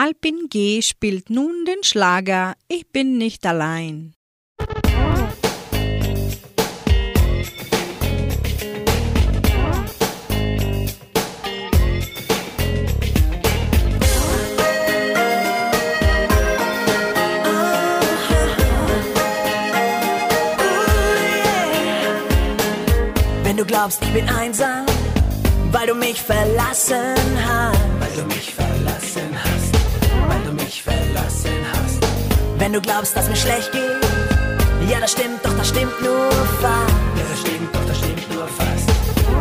Alpin 0.00 0.48
G 0.48 0.80
spielt 0.80 1.28
nun 1.28 1.64
den 1.64 1.82
Schlager 1.82 2.54
Ich 2.68 2.92
bin 2.92 3.18
nicht 3.18 3.44
allein. 3.44 4.14
Wenn 23.42 23.56
du 23.56 23.64
glaubst, 23.64 24.00
ich 24.00 24.12
bin 24.12 24.28
einsam, 24.28 24.86
weil 25.72 25.88
du 25.88 25.94
mich 25.96 26.22
verlassen 26.22 27.16
hast. 27.44 27.80
Weil 27.98 28.10
du 28.16 28.24
mich 28.26 28.54
verlassen 28.54 28.77
Wenn 32.68 32.74
du 32.74 32.82
glaubst, 32.82 33.16
dass 33.16 33.26
mir 33.30 33.34
schlecht 33.34 33.72
geht, 33.72 34.90
ja, 34.90 35.00
das 35.00 35.12
stimmt, 35.12 35.42
doch 35.42 35.56
das 35.56 35.70
stimmt 35.70 36.02
nur 36.02 36.30
fast. 36.60 36.92
Ja, 37.16 37.24
das 37.30 37.40
stimmt, 37.40 37.74
doch 37.74 37.86
das 37.86 37.96
stimmt 37.96 38.34
nur 38.34 38.46
fast. 38.46 38.88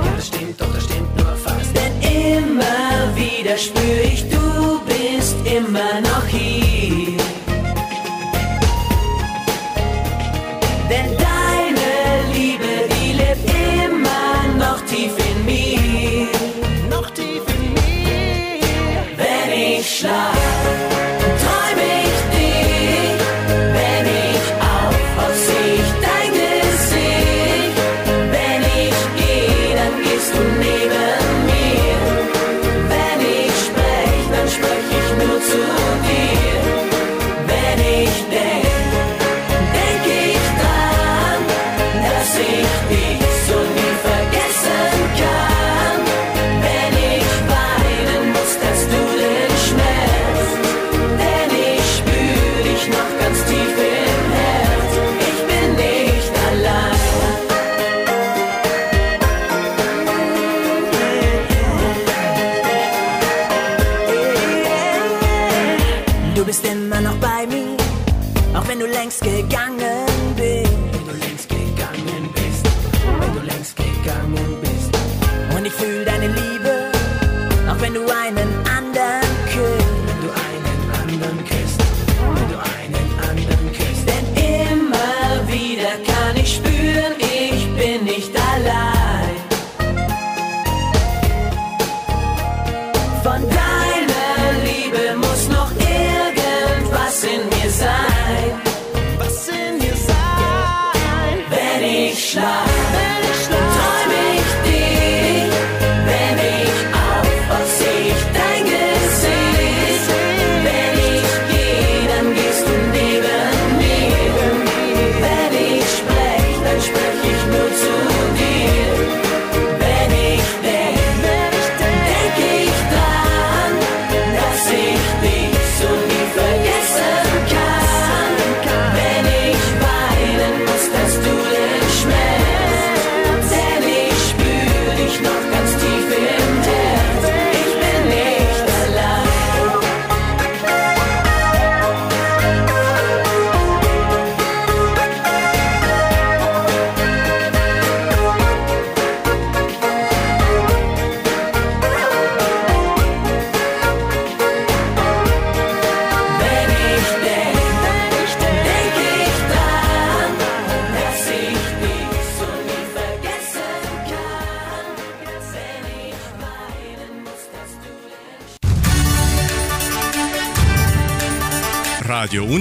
Ja, 0.06 0.12
das 0.16 0.28
stimmt, 0.28 0.62
doch 0.62 0.74
das 0.74 0.84
stimmt 0.86 1.18
nur 1.18 1.36
fast. 1.36 1.76
Denn 1.76 2.02
immer 2.02 3.16
wieder 3.18 3.58
spür 3.58 4.02
ich, 4.02 4.30
du 4.30 4.80
bist 4.86 5.36
immer 5.46 6.00
noch 6.00 6.26
hier. 6.28 7.07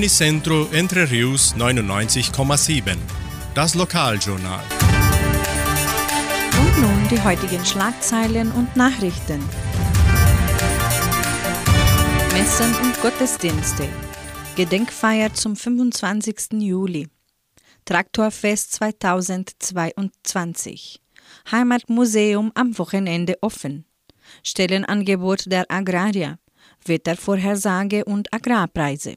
Unicentro 0.07 0.69
Entre 0.71 1.11
Rius 1.11 1.57
99,7. 1.57 2.97
Das 3.57 3.75
Lokaljournal. 3.75 4.63
Und 6.61 6.81
nun 6.81 7.09
die 7.11 7.21
heutigen 7.21 7.65
Schlagzeilen 7.65 8.53
und 8.53 8.77
Nachrichten. 8.77 9.43
Messen 12.33 12.73
und 12.85 13.03
Gottesdienste. 13.03 13.89
Gedenkfeier 14.55 15.35
zum 15.35 15.57
25. 15.57 16.53
Juli. 16.53 17.09
Traktorfest 17.85 18.75
2022. 18.75 21.03
Heimatmuseum 21.51 22.53
am 22.55 22.79
Wochenende 22.79 23.39
offen. 23.41 23.87
Stellenangebot 24.45 25.51
der 25.51 25.69
Agrarier. 25.69 26.39
Wettervorhersage 26.85 28.05
und 28.05 28.33
Agrarpreise. 28.33 29.17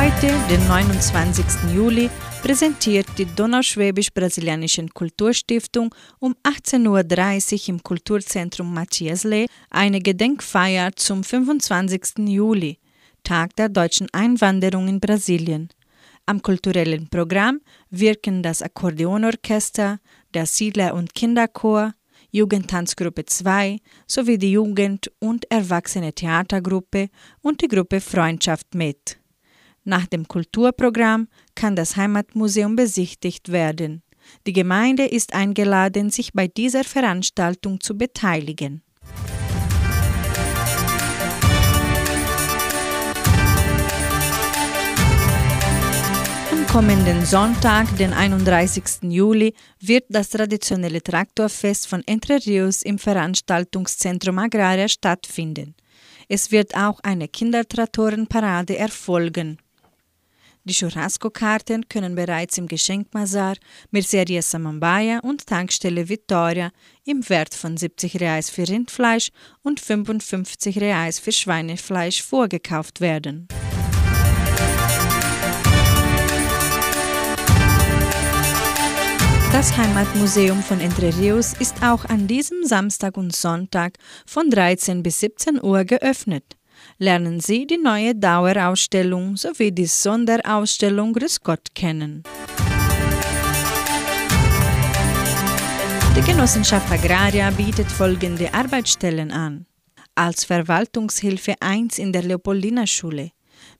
Heute, 0.00 0.32
den 0.48 0.66
29. 0.66 1.44
Juli, 1.74 2.08
präsentiert 2.42 3.06
die 3.18 3.26
Donauschwäbisch-Brasilianischen 3.26 4.88
Kulturstiftung 4.94 5.94
um 6.18 6.34
18.30 6.42 6.88
Uhr 6.88 7.68
im 7.68 7.82
Kulturzentrum 7.82 8.72
Matthias 8.72 9.24
Lee 9.24 9.44
eine 9.68 10.00
Gedenkfeier 10.00 10.92
zum 10.96 11.22
25. 11.22 12.26
Juli, 12.28 12.78
Tag 13.24 13.54
der 13.56 13.68
deutschen 13.68 14.06
Einwanderung 14.12 14.88
in 14.88 15.00
Brasilien. 15.00 15.68
Am 16.24 16.40
kulturellen 16.40 17.10
Programm 17.10 17.60
wirken 17.90 18.42
das 18.42 18.62
Akkordeonorchester, 18.62 19.98
der 20.32 20.46
Siedler- 20.46 20.94
und 20.94 21.14
Kinderchor, 21.14 21.92
Jugendtanzgruppe 22.30 23.26
2 23.26 23.76
sowie 24.06 24.38
die 24.38 24.52
Jugend- 24.52 25.12
und 25.18 25.44
Erwachsene 25.50 26.14
Theatergruppe 26.14 27.10
und 27.42 27.60
die 27.60 27.68
Gruppe 27.68 28.00
Freundschaft 28.00 28.74
mit. 28.74 29.19
Nach 29.84 30.06
dem 30.06 30.28
Kulturprogramm 30.28 31.28
kann 31.54 31.74
das 31.74 31.96
Heimatmuseum 31.96 32.76
besichtigt 32.76 33.50
werden. 33.50 34.02
Die 34.46 34.52
Gemeinde 34.52 35.06
ist 35.06 35.34
eingeladen, 35.34 36.10
sich 36.10 36.32
bei 36.32 36.46
dieser 36.48 36.84
Veranstaltung 36.84 37.80
zu 37.80 37.96
beteiligen. 37.96 38.82
Am 46.52 46.66
kommenden 46.66 47.24
Sonntag, 47.24 47.96
den 47.96 48.12
31. 48.12 48.84
Juli, 49.02 49.54
wird 49.80 50.04
das 50.10 50.28
traditionelle 50.28 51.02
Traktorfest 51.02 51.88
von 51.88 52.02
Entre 52.06 52.38
Rios 52.44 52.82
im 52.82 52.98
Veranstaltungszentrum 52.98 54.38
Agraria 54.38 54.88
stattfinden. 54.88 55.74
Es 56.28 56.52
wird 56.52 56.76
auch 56.76 57.00
eine 57.00 57.26
Kindertraktorenparade 57.26 58.76
erfolgen. 58.76 59.58
Die 60.64 60.74
Churrasco-Karten 60.74 61.88
können 61.88 62.14
bereits 62.14 62.58
im 62.58 62.68
Geschenkbazar 62.68 63.56
Merceria 63.90 64.42
Samambaia 64.42 65.20
und 65.20 65.46
Tankstelle 65.46 66.08
Vittoria 66.08 66.70
im 67.04 67.26
Wert 67.28 67.54
von 67.54 67.78
70 67.78 68.20
Reais 68.20 68.50
für 68.50 68.68
Rindfleisch 68.68 69.30
und 69.62 69.80
55 69.80 70.78
Reais 70.78 71.18
für 71.18 71.32
Schweinefleisch 71.32 72.22
vorgekauft 72.22 73.00
werden. 73.00 73.48
Das 79.52 79.76
Heimatmuseum 79.76 80.62
von 80.62 80.80
Entre 80.80 81.14
Rios 81.18 81.54
ist 81.54 81.82
auch 81.82 82.04
an 82.04 82.26
diesem 82.26 82.64
Samstag 82.64 83.16
und 83.16 83.34
Sonntag 83.34 83.94
von 84.24 84.48
13 84.48 85.02
bis 85.02 85.20
17 85.20 85.62
Uhr 85.62 85.84
geöffnet. 85.84 86.59
Lernen 87.02 87.40
Sie 87.40 87.66
die 87.66 87.78
neue 87.78 88.14
Dauerausstellung 88.14 89.34
sowie 89.34 89.72
die 89.72 89.86
Sonderausstellung 89.86 91.14
Grüß 91.14 91.40
Gott 91.40 91.74
kennen. 91.74 92.24
Die 96.14 96.20
Genossenschaft 96.20 96.92
Agraria 96.92 97.50
bietet 97.52 97.90
folgende 97.90 98.52
Arbeitsstellen 98.52 99.32
an. 99.32 99.64
Als 100.14 100.44
Verwaltungshilfe 100.44 101.54
1 101.60 101.98
in 101.98 102.12
der 102.12 102.22
Leopoldina-Schule. 102.22 103.30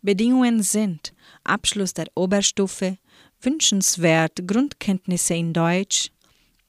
Bedingungen 0.01 0.62
sind 0.62 1.12
Abschluss 1.45 1.93
der 1.93 2.07
Oberstufe, 2.14 2.97
wünschenswert 3.43 4.47
Grundkenntnisse 4.47 5.35
in 5.35 5.53
Deutsch, 5.53 6.09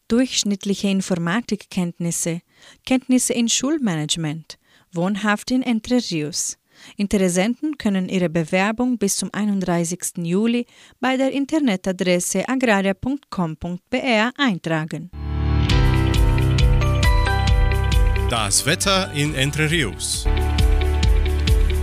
durchschnittliche 0.09 0.89
Informatikkenntnisse, 0.89 2.41
Kenntnisse 2.85 3.31
in 3.31 3.47
Schulmanagement, 3.47 4.57
wohnhaft 4.93 5.51
in 5.51 5.63
Entre 5.63 5.99
Rios. 6.09 6.57
Interessenten 6.97 7.77
können 7.77 8.09
ihre 8.09 8.29
Bewerbung 8.29 8.97
bis 8.97 9.17
zum 9.17 9.29
31. 9.33 10.17
Juli 10.17 10.65
bei 10.99 11.17
der 11.17 11.31
Internetadresse 11.31 12.47
agraria.com.br 12.47 14.31
eintragen. 14.37 15.11
Das 18.29 18.65
Wetter 18.65 19.11
in 19.13 19.35
Entre 19.35 19.69
Rios. 19.69 20.25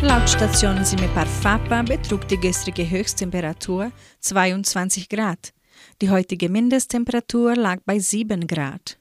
Laut 0.00 0.30
Station 0.30 0.84
Simepar 0.84 1.26
Fapa 1.26 1.82
betrug 1.82 2.26
die 2.28 2.38
gestrige 2.38 2.88
Höchsttemperatur 2.88 3.92
22 4.20 5.08
Grad. 5.08 5.52
Die 6.00 6.08
heutige 6.08 6.48
Mindesttemperatur 6.48 7.56
lag 7.56 7.80
bei 7.84 7.98
7 7.98 8.46
Grad. 8.46 8.98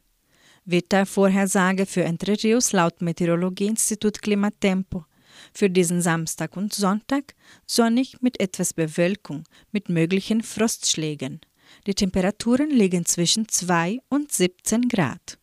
Wettervorhersage 0.68 1.86
für 1.86 2.04
Entre 2.04 2.34
Rios 2.44 2.74
laut 2.74 3.02
Meteorologieinstitut 3.02 4.22
Klimatempo. 4.22 5.06
Für 5.54 5.70
diesen 5.70 6.02
Samstag 6.02 6.58
und 6.58 6.74
Sonntag 6.74 7.36
sonnig 7.66 8.22
mit 8.22 8.40
etwas 8.42 8.74
Bewölkung, 8.74 9.46
mit 9.72 9.88
möglichen 9.88 10.44
Frostschlägen. 10.44 11.40
Die 11.86 11.94
Temperaturen 11.94 12.70
liegen 12.70 13.06
zwischen 13.06 13.48
2 13.48 14.00
und 14.10 14.32
17 14.32 14.90
Grad. 14.90 15.38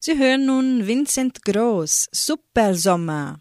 Sie 0.00 0.18
hören 0.18 0.46
nun 0.46 0.86
Vincent 0.86 1.44
Groß, 1.44 2.08
Supersommer. 2.10 3.40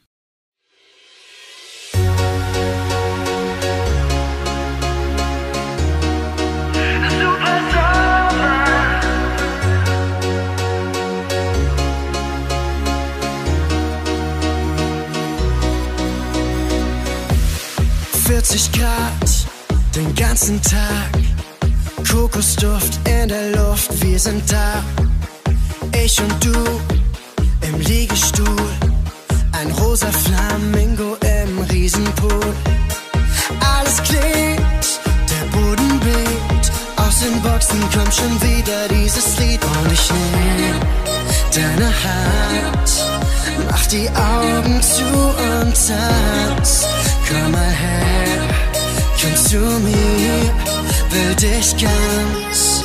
40 18.50 18.72
Grad 18.72 19.46
den 19.96 20.16
ganzen 20.16 20.60
Tag. 20.64 21.12
Kokosduft 22.12 23.00
in 23.08 23.30
der 23.30 23.52
Luft, 23.52 23.92
wir 24.02 24.18
sind 24.18 24.42
da. 24.52 24.84
Ich 25.94 26.20
und 26.20 26.44
du 26.44 26.58
im 27.68 27.80
Liegestuhl. 27.82 28.70
Ein 29.52 29.70
rosa 29.74 30.08
Flamingo 30.08 31.16
im 31.22 31.60
Riesenpool. 31.72 32.54
Alles 33.78 34.02
klingt, 34.02 35.00
der 35.30 35.46
Boden 35.56 36.00
bebt. 36.00 36.72
Aus 36.98 37.20
den 37.20 37.40
Boxen 37.44 37.82
kommt 37.92 38.16
schon 38.16 38.42
wieder 38.42 38.88
dieses 38.90 39.38
Lied. 39.38 39.62
Und 39.64 39.92
ich 39.92 40.10
nehme 40.10 40.80
deine 41.54 41.94
Hand, 42.04 42.90
mach 43.70 43.86
die 43.86 44.10
Augen 44.10 44.82
zu 44.82 45.04
und 45.04 45.76
tanz. 45.88 46.88
Komm 47.32 47.52
mal 47.52 47.60
her, 47.60 48.42
komm 49.22 49.36
zu 49.36 49.58
mir, 49.58 50.52
will 51.12 51.36
dich 51.36 51.76
ganz. 51.78 52.84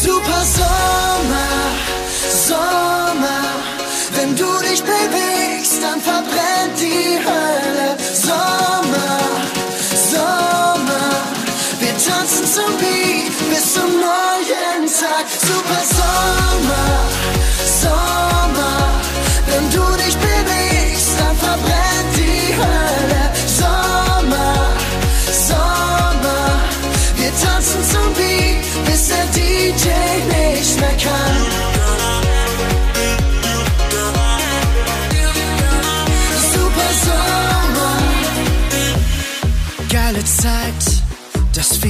Super 0.00 0.44
Sommer, 0.44 1.54
Sommer, 2.46 3.44
wenn 4.14 4.36
du 4.36 4.46
dich 4.60 4.80
bewegst, 4.84 5.82
dann 5.82 6.00
verbrennt 6.00 6.78
die 6.78 7.18
Hölle. 7.18 7.96
Sommer, 8.14 9.18
Sommer, 10.12 11.10
wir 11.80 11.94
tanzen 11.98 12.46
zum 12.46 12.76
Beat 12.78 13.50
bis 13.50 13.74
zum 13.74 13.90
neuen 13.90 14.86
Tag. 14.86 15.26
Super 15.48 15.82
Sommer, 15.98 16.86
Sommer. 17.82 18.78
Wenn 19.48 19.68
du 19.70 19.96
dich 19.96 20.14
bewegst, 20.16 20.33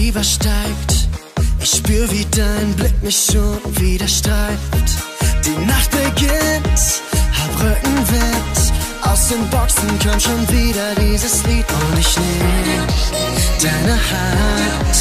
Fieber 0.04 0.22
steigt. 0.22 1.08
Ich 1.60 1.70
spür, 1.70 2.10
wie 2.10 2.26
dein 2.26 2.74
Blick 2.76 3.02
mich 3.02 3.16
schon 3.32 3.58
wieder 3.80 4.06
streift. 4.06 4.90
Die 5.46 5.64
Nacht 5.64 5.90
beginnt, 5.92 7.00
hab 7.32 7.50
Rückenwind. 7.58 8.56
Aus 9.00 9.28
den 9.28 9.48
Boxen 9.48 9.88
kommt 10.04 10.20
schon 10.20 10.42
wieder 10.50 10.94
dieses 11.00 11.42
Lied 11.46 11.64
und 11.72 11.98
ich 11.98 12.16
nehm 12.18 12.86
deine 13.62 13.94
Hand. 13.94 14.96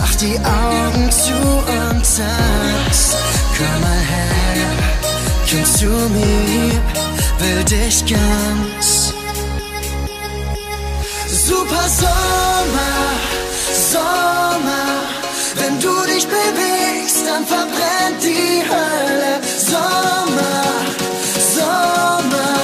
Mach 0.00 0.14
die 0.16 0.36
Augen 0.40 1.08
zu 1.12 1.32
und 1.32 2.02
tanz. 2.02 3.14
Komm 3.56 3.80
mal 3.80 4.02
her, 4.10 4.72
komm 5.48 5.64
zu 5.64 5.86
mir, 5.86 6.82
will 7.38 7.64
dich 7.64 8.04
ganz. 8.06 9.14
Super 11.28 11.88
Sommer, 11.88 13.45
Sommer. 13.72 15.02
Wenn 15.56 15.78
du 15.80 15.94
dich 16.06 16.26
bewegst, 16.26 17.26
dann 17.26 17.46
verbrennt 17.46 18.22
die 18.22 18.62
Hölle. 18.72 19.40
Sommer, 19.58 20.62
Sommer. 21.54 22.54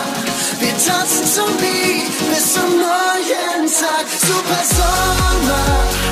Wir 0.61 0.77
tanzen 0.87 1.27
zum 1.27 1.57
Beat 1.57 2.31
bis 2.31 2.55
zum 2.55 2.71
neuen 2.77 3.67
Tag. 3.67 4.07
Super 4.21 4.63
Sommer. 4.77 6.12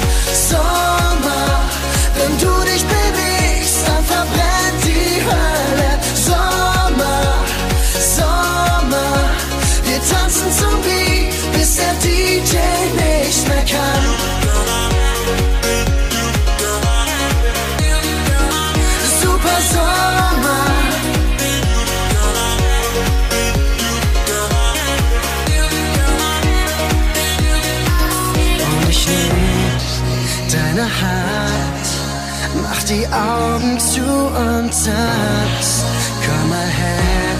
Augen 33.12 33.78
zu 33.78 34.02
und 34.02 34.70
tanz. 34.70 35.84
Komm 36.24 36.48
mal 36.48 36.66
her, 36.66 37.36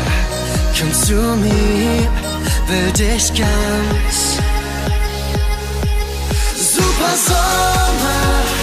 komm 0.79 0.93
zu 0.93 1.15
mir, 1.15 2.09
will 2.67 2.93
dich 2.93 3.29
ganz. 3.35 4.39
Super 6.57 7.15
Sommer. 7.27 8.60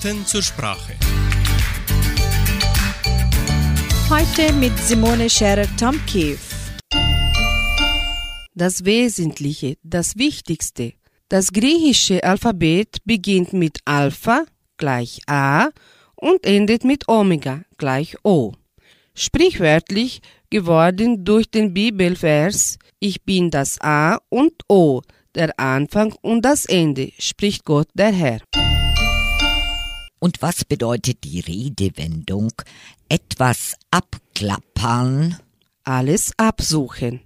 Fakten 0.00 0.24
zur 0.26 0.42
Sprache. 0.42 0.94
Heute 4.08 4.52
mit 4.54 4.76
Simone 4.78 5.28
Scherer-Tomkiv. 5.28 6.38
Das 8.54 8.84
Wesentliche, 8.84 9.76
das 9.82 10.16
Wichtigste. 10.16 10.94
Das 11.28 11.52
griechische 11.52 12.24
Alphabet 12.24 12.98
beginnt 13.04 13.52
mit 13.52 13.78
Alpha 13.84 14.44
gleich 14.78 15.20
A 15.26 15.68
und 16.16 16.46
endet 16.46 16.84
mit 16.84 17.08
Omega 17.08 17.62
gleich 17.76 18.16
O. 18.24 18.52
Sprichwörtlich 19.14 20.22
geworden 20.48 21.24
durch 21.24 21.50
den 21.50 21.74
Bibelvers 21.74 22.78
Ich 23.00 23.22
bin 23.24 23.50
das 23.50 23.78
A 23.80 24.18
und 24.30 24.52
O, 24.68 25.02
der 25.34 25.58
Anfang 25.60 26.14
und 26.22 26.42
das 26.42 26.64
Ende, 26.64 27.12
spricht 27.18 27.64
Gott 27.64 27.88
der 27.94 28.12
Herr. 28.12 28.40
Und 30.20 30.42
was 30.42 30.64
bedeutet 30.64 31.24
die 31.24 31.40
Redewendung 31.40 32.52
etwas 33.08 33.74
abklappern? 33.90 35.36
Alles 35.82 36.32
absuchen. 36.36 37.20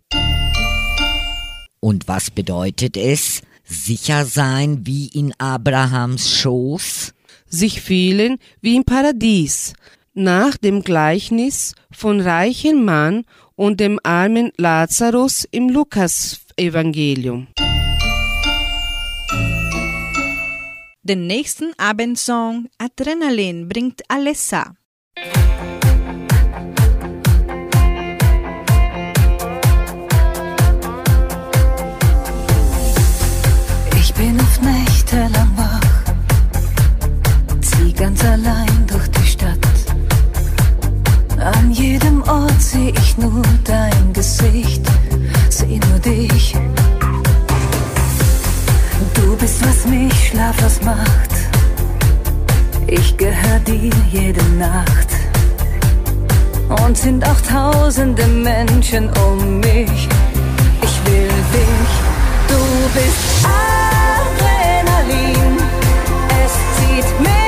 Und 1.80 2.08
was 2.08 2.30
bedeutet 2.30 2.96
es 2.96 3.42
sicher 3.64 4.24
sein 4.24 4.86
wie 4.86 5.08
in 5.08 5.34
Abrahams 5.38 6.38
Schoß? 6.38 7.12
sich 7.54 7.80
fühlen 7.80 8.38
wie 8.60 8.76
im 8.76 8.84
Paradies, 8.84 9.74
nach 10.12 10.56
dem 10.56 10.82
Gleichnis 10.82 11.74
von 11.90 12.20
reichen 12.20 12.84
Mann 12.84 13.24
und 13.56 13.80
dem 13.80 13.98
armen 14.02 14.52
Lazarus 14.56 15.46
im 15.50 15.68
Lukas-Evangelium. 15.68 17.48
Den 21.06 21.26
nächsten 21.26 21.74
Abendsong 21.76 22.70
Adrenalin 22.78 23.68
bringt 23.68 24.00
Alessa. 24.08 24.74
Ich 33.94 34.14
bin 34.14 34.40
oft 34.40 34.62
nächtelang 34.62 35.52
wach, 35.58 36.14
zieh 37.60 37.92
ganz 37.92 38.24
allein 38.24 38.86
durch 38.86 39.06
die 39.08 39.26
Stadt. 39.26 39.58
An 41.38 41.70
jedem 41.70 42.22
Ort 42.22 42.62
seh 42.62 42.94
ich 42.96 43.18
nur 43.18 43.42
dein 43.64 44.14
Gesicht, 44.14 44.80
seh 45.50 45.78
nur 45.90 45.98
dich. 45.98 46.56
Du 49.24 49.34
bist, 49.36 49.66
was 49.66 49.86
mich 49.86 50.28
schlaflos 50.28 50.82
macht. 50.82 51.30
Ich 52.86 53.16
gehör 53.16 53.58
dir 53.60 53.90
jede 54.12 54.42
Nacht. 54.58 55.08
Und 56.68 56.94
sind 56.94 57.26
auch 57.26 57.40
tausende 57.40 58.26
Menschen 58.26 59.08
um 59.26 59.60
mich. 59.60 60.08
Ich 60.82 60.96
will 61.06 61.32
dich, 61.56 61.90
du 62.48 62.60
bist 62.92 63.46
Adrenalin. 64.26 65.56
Es 66.44 66.52
zieht 66.76 67.20
mich 67.20 67.43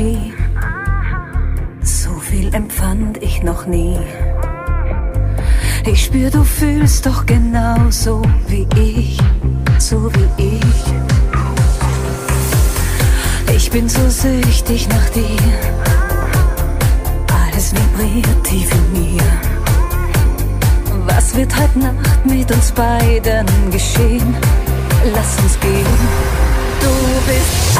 jetzt 0.00 0.10
Regie. 0.10 0.32
So 1.82 2.10
viel 2.18 2.54
empfand 2.54 3.22
ich 3.22 3.42
noch 3.42 3.66
nie. 3.66 3.98
Ich 5.86 6.04
spür, 6.04 6.30
du 6.30 6.44
fühlst 6.44 7.06
doch 7.06 7.24
genauso 7.26 8.22
wie 8.48 8.66
ich, 8.76 9.18
so 9.78 10.10
wie 10.12 10.56
ich. 10.56 10.84
Ich 13.54 13.70
bin 13.70 13.88
so 13.88 14.08
süchtig 14.08 14.88
nach 14.88 15.08
dir. 15.10 15.38
Alles 17.44 17.72
vibriert 17.74 18.44
tief 18.44 18.70
in 18.70 18.92
mir. 18.92 19.22
Was 21.06 21.34
wird 21.34 21.54
heute 21.56 21.78
Nacht 21.78 22.26
mit 22.26 22.50
uns 22.52 22.72
beiden 22.72 23.46
geschehen? 23.70 24.34
Lass 25.14 25.38
uns 25.42 25.58
gehen. 25.60 25.86
Du 26.80 26.90
bist 27.26 27.79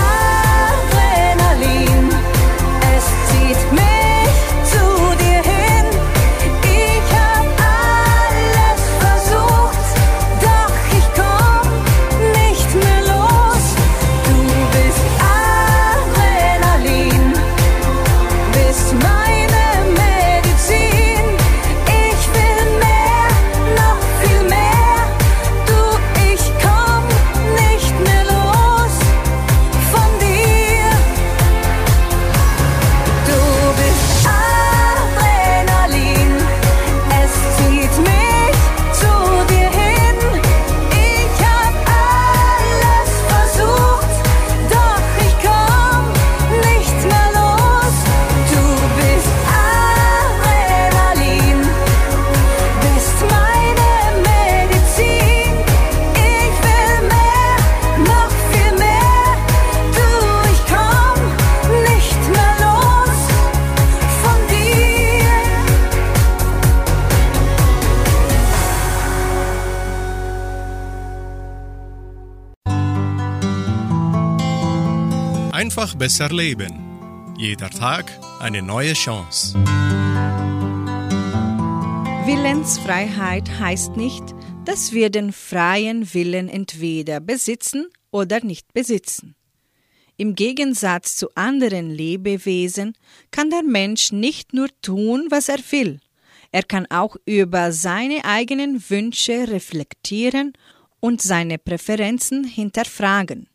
besser 76.00 76.30
leben. 76.30 76.72
Jeder 77.36 77.68
Tag 77.68 78.10
eine 78.40 78.62
neue 78.62 78.94
Chance. 78.94 79.54
Willensfreiheit 82.24 83.60
heißt 83.60 83.98
nicht, 83.98 84.24
dass 84.64 84.92
wir 84.92 85.10
den 85.10 85.30
freien 85.30 86.14
Willen 86.14 86.48
entweder 86.48 87.20
besitzen 87.20 87.86
oder 88.10 88.42
nicht 88.42 88.72
besitzen. 88.72 89.34
Im 90.16 90.34
Gegensatz 90.34 91.16
zu 91.16 91.28
anderen 91.34 91.90
Lebewesen 91.90 92.94
kann 93.30 93.50
der 93.50 93.62
Mensch 93.62 94.10
nicht 94.10 94.54
nur 94.54 94.68
tun, 94.80 95.26
was 95.28 95.50
er 95.50 95.60
will, 95.70 96.00
er 96.50 96.62
kann 96.62 96.86
auch 96.86 97.16
über 97.26 97.72
seine 97.72 98.24
eigenen 98.24 98.82
Wünsche 98.88 99.48
reflektieren 99.48 100.54
und 100.98 101.20
seine 101.20 101.58
Präferenzen 101.58 102.44
hinterfragen. 102.44 103.50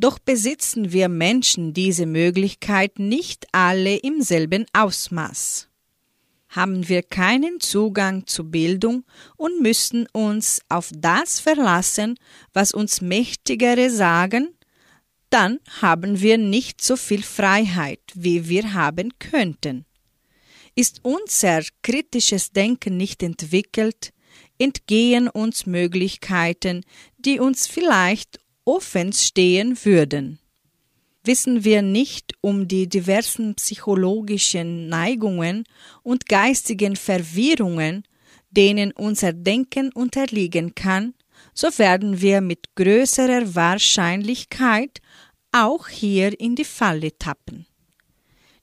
Doch 0.00 0.18
besitzen 0.18 0.92
wir 0.92 1.10
Menschen 1.10 1.74
diese 1.74 2.06
Möglichkeit 2.06 2.98
nicht 2.98 3.46
alle 3.52 3.96
im 3.96 4.22
selben 4.22 4.64
Ausmaß. 4.72 5.68
Haben 6.48 6.88
wir 6.88 7.02
keinen 7.02 7.60
Zugang 7.60 8.26
zu 8.26 8.50
Bildung 8.50 9.04
und 9.36 9.60
müssen 9.60 10.06
uns 10.14 10.62
auf 10.70 10.90
das 10.96 11.38
verlassen, 11.38 12.18
was 12.54 12.72
uns 12.72 13.02
Mächtigere 13.02 13.90
sagen, 13.90 14.48
dann 15.28 15.58
haben 15.82 16.22
wir 16.22 16.38
nicht 16.38 16.82
so 16.82 16.96
viel 16.96 17.22
Freiheit, 17.22 18.00
wie 18.14 18.48
wir 18.48 18.72
haben 18.72 19.18
könnten. 19.18 19.84
Ist 20.74 21.00
unser 21.02 21.60
kritisches 21.82 22.52
Denken 22.52 22.96
nicht 22.96 23.22
entwickelt, 23.22 24.14
entgehen 24.58 25.28
uns 25.28 25.66
Möglichkeiten, 25.66 26.84
die 27.18 27.38
uns 27.38 27.66
vielleicht 27.66 28.40
offen 28.70 29.12
stehen 29.12 29.76
würden. 29.84 30.38
Wissen 31.24 31.64
wir 31.64 31.82
nicht 31.82 32.34
um 32.40 32.68
die 32.68 32.88
diversen 32.88 33.54
psychologischen 33.56 34.88
Neigungen 34.88 35.64
und 36.02 36.28
geistigen 36.28 36.96
Verwirrungen, 36.96 38.04
denen 38.50 38.92
unser 38.92 39.32
Denken 39.32 39.92
unterliegen 39.92 40.74
kann, 40.74 41.14
so 41.52 41.66
werden 41.78 42.20
wir 42.20 42.40
mit 42.40 42.74
größerer 42.76 43.54
Wahrscheinlichkeit 43.54 45.00
auch 45.52 45.88
hier 45.88 46.38
in 46.38 46.54
die 46.54 46.64
Falle 46.64 47.16
tappen. 47.18 47.66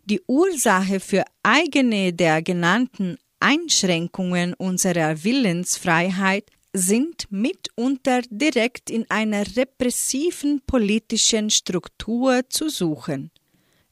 Die 0.06 0.22
Ursache 0.26 1.00
für 1.00 1.26
eigene 1.44 2.14
der 2.14 2.42
genannten 2.42 3.18
Einschränkungen 3.40 4.54
unserer 4.54 5.24
Willensfreiheit 5.24 6.50
sind 6.74 7.32
mitunter 7.32 8.22
direkt 8.30 8.90
in 8.90 9.10
einer 9.10 9.44
repressiven 9.56 10.62
politischen 10.66 11.50
Struktur 11.50 12.42
zu 12.50 12.70
suchen. 12.70 13.32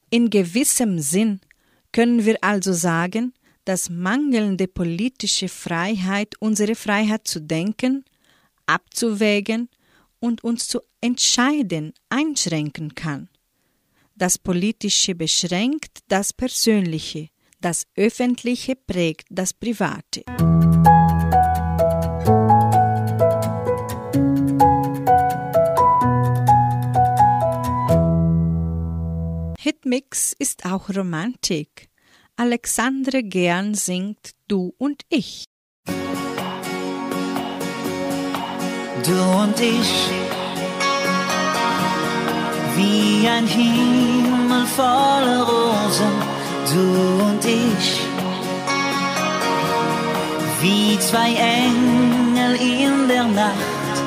In 0.09 0.29
gewissem 0.29 0.99
Sinn 0.99 1.41
können 1.91 2.25
wir 2.25 2.37
also 2.41 2.73
sagen, 2.73 3.33
dass 3.65 3.89
mangelnde 3.89 4.67
politische 4.67 5.47
Freiheit 5.47 6.35
unsere 6.39 6.75
Freiheit 6.75 7.27
zu 7.27 7.41
denken, 7.41 8.05
abzuwägen 8.67 9.69
und 10.19 10.43
uns 10.43 10.67
zu 10.67 10.81
entscheiden 11.01 11.93
einschränken 12.09 12.95
kann. 12.95 13.29
Das 14.15 14.37
Politische 14.37 15.15
beschränkt 15.15 15.99
das 16.07 16.31
Persönliche, 16.31 17.29
das 17.59 17.85
Öffentliche 17.95 18.75
prägt 18.75 19.27
das 19.29 19.53
Private. 19.53 20.23
Hitmix 29.65 30.33
ist 30.37 30.67
auch 30.67 30.89
Romantik. 30.95 31.89
Alexandre 32.35 33.23
Gern 33.23 33.73
singt 33.73 34.35
Du 34.47 34.75
und 34.77 35.01
ich. 35.09 35.45
Du 35.87 35.93
und 39.41 39.59
ich, 39.59 39.91
wie 42.75 43.27
ein 43.27 43.47
Himmel 43.47 44.67
voller 44.67 45.47
Rosen, 45.49 46.13
du 46.71 47.23
und 47.25 47.43
ich, 47.43 48.01
wie 50.61 50.99
zwei 50.99 51.33
Engel 51.33 52.55
in 52.57 53.07
der 53.07 53.23
Nacht, 53.23 53.97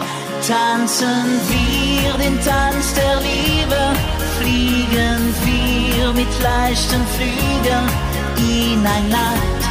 tanzen 0.46 1.40
wir 1.48 2.12
den 2.12 2.40
Tanz 2.44 2.94
der 2.94 3.20
Liebe, 3.22 3.96
fliegen 4.38 5.34
wir 5.44 6.12
mit 6.12 6.32
leichten 6.42 7.02
Flügeln 7.14 7.88
in 8.36 8.86
ein 8.86 9.10
Land 9.10 9.62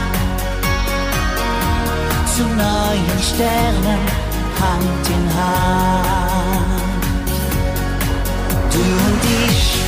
zu 2.35 2.43
neuen 2.43 3.19
Sternen. 3.21 4.01
Hand 4.59 5.07
in 5.15 5.25
Hand. 5.35 6.87
Du 8.73 8.79
und 8.79 9.23
ich, 9.47 9.86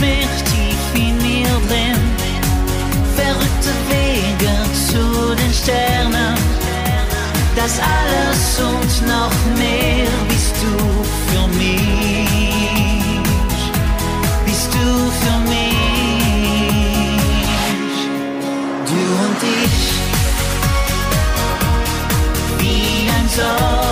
mich 0.00 0.42
tief 0.50 0.82
in 0.94 1.16
mir 1.18 1.48
drin. 1.68 2.00
Verrückte 3.16 3.72
Wege 3.88 4.54
zu 4.88 5.02
den 5.34 5.52
Sternen. 5.52 6.36
Das 7.56 7.80
alles 7.80 8.60
und 8.70 8.92
noch 9.08 9.36
mehr 9.56 10.12
bist 10.28 10.54
du 10.62 10.74
für 11.28 11.46
mich. 11.56 12.28
Bist 14.46 14.70
du 14.72 14.86
für 15.22 15.38
mich. 15.52 15.98
Du 18.88 19.00
und 19.24 19.40
ich. 19.64 19.78
Wie 22.60 23.10
ein 23.16 23.28
Sommertag 23.28 23.87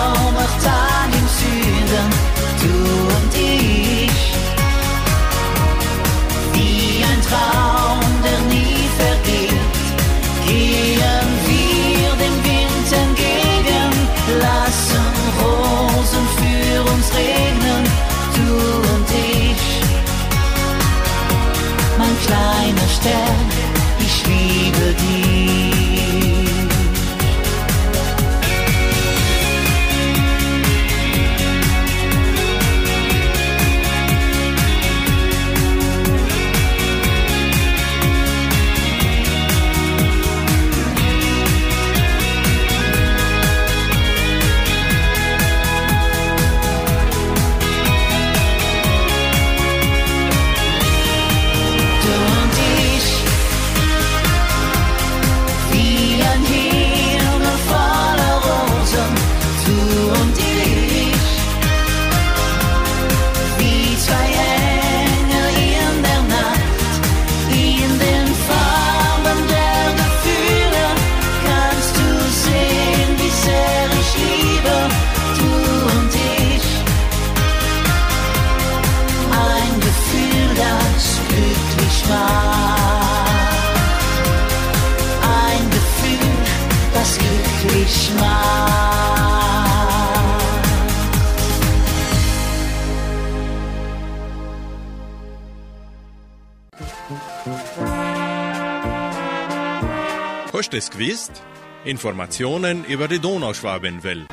Gewusst? 100.99 101.43
Informationen 101.85 102.87
über 102.87 103.07
die 103.07 103.19
Donauschwabenwelle. 103.19 104.29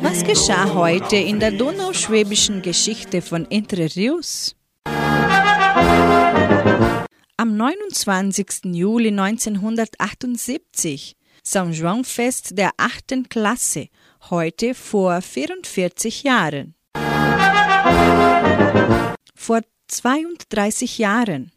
Was 0.00 0.22
geschah 0.22 0.74
heute 0.74 1.16
in 1.16 1.40
der 1.40 1.50
donauschwäbischen 1.50 2.62
Geschichte 2.62 3.20
von 3.20 3.50
Entre 3.50 3.88
Rios? 3.96 4.54
Am 7.36 7.56
29. 7.56 8.66
Juli 8.66 9.08
1978, 9.08 11.16
San 11.42 11.72
Juan-Fest 11.72 12.56
der 12.56 12.70
8. 12.76 13.28
Klasse, 13.28 13.88
heute 14.30 14.74
vor 14.74 15.20
44 15.20 16.22
Jahren. 16.22 16.76
Vor 19.34 19.62
32 19.88 20.98
Jahren. 20.98 21.50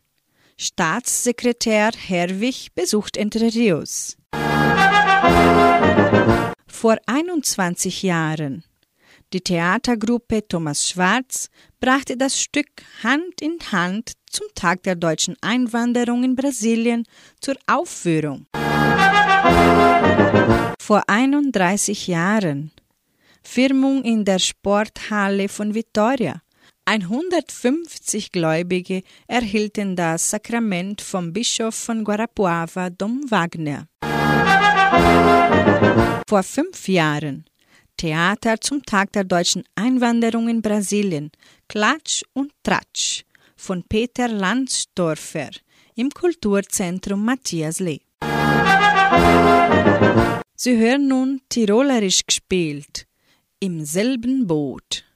Staatssekretär 0.63 1.89
Herwig 1.97 2.67
besucht 2.75 3.17
Entre 3.17 3.51
Rios. 3.51 4.15
Vor 6.67 6.97
21 7.07 8.03
Jahren. 8.03 8.63
Die 9.33 9.41
Theatergruppe 9.41 10.47
Thomas 10.47 10.87
Schwarz 10.87 11.49
brachte 11.79 12.15
das 12.15 12.39
Stück 12.39 12.67
Hand 13.01 13.41
in 13.41 13.57
Hand 13.71 14.11
zum 14.29 14.45
Tag 14.53 14.83
der 14.83 14.93
deutschen 14.93 15.35
Einwanderung 15.41 16.23
in 16.23 16.35
Brasilien 16.35 17.05
zur 17.39 17.55
Aufführung. 17.65 18.45
Vor 20.79 21.01
31 21.07 22.05
Jahren. 22.05 22.71
Firmung 23.41 24.03
in 24.03 24.25
der 24.25 24.37
Sporthalle 24.37 25.49
von 25.49 25.73
Vitoria. 25.73 26.43
150 26.85 28.31
Gläubige 28.31 29.03
erhielten 29.27 29.95
das 29.95 30.31
Sakrament 30.31 31.01
vom 31.01 31.31
Bischof 31.31 31.75
von 31.75 32.03
Guarapuava, 32.03 32.89
Dom 32.89 33.29
Wagner. 33.29 33.87
Vor 36.27 36.43
fünf 36.43 36.87
Jahren. 36.87 37.45
Theater 37.97 38.59
zum 38.59 38.83
Tag 38.83 39.11
der 39.13 39.23
deutschen 39.23 39.63
Einwanderung 39.75 40.49
in 40.49 40.61
Brasilien. 40.61 41.31
Klatsch 41.67 42.23
und 42.33 42.51
Tratsch 42.63 43.23
von 43.55 43.83
Peter 43.83 44.27
Landsdorfer 44.27 45.51
im 45.95 46.09
Kulturzentrum 46.09 47.23
Matthias 47.23 47.79
Lee. 47.79 47.99
Sie 50.55 50.77
hören 50.77 51.07
nun 51.07 51.41
Tirolerisch 51.47 52.25
gespielt. 52.25 53.05
Im 53.59 53.85
selben 53.85 54.47
Boot. 54.47 55.10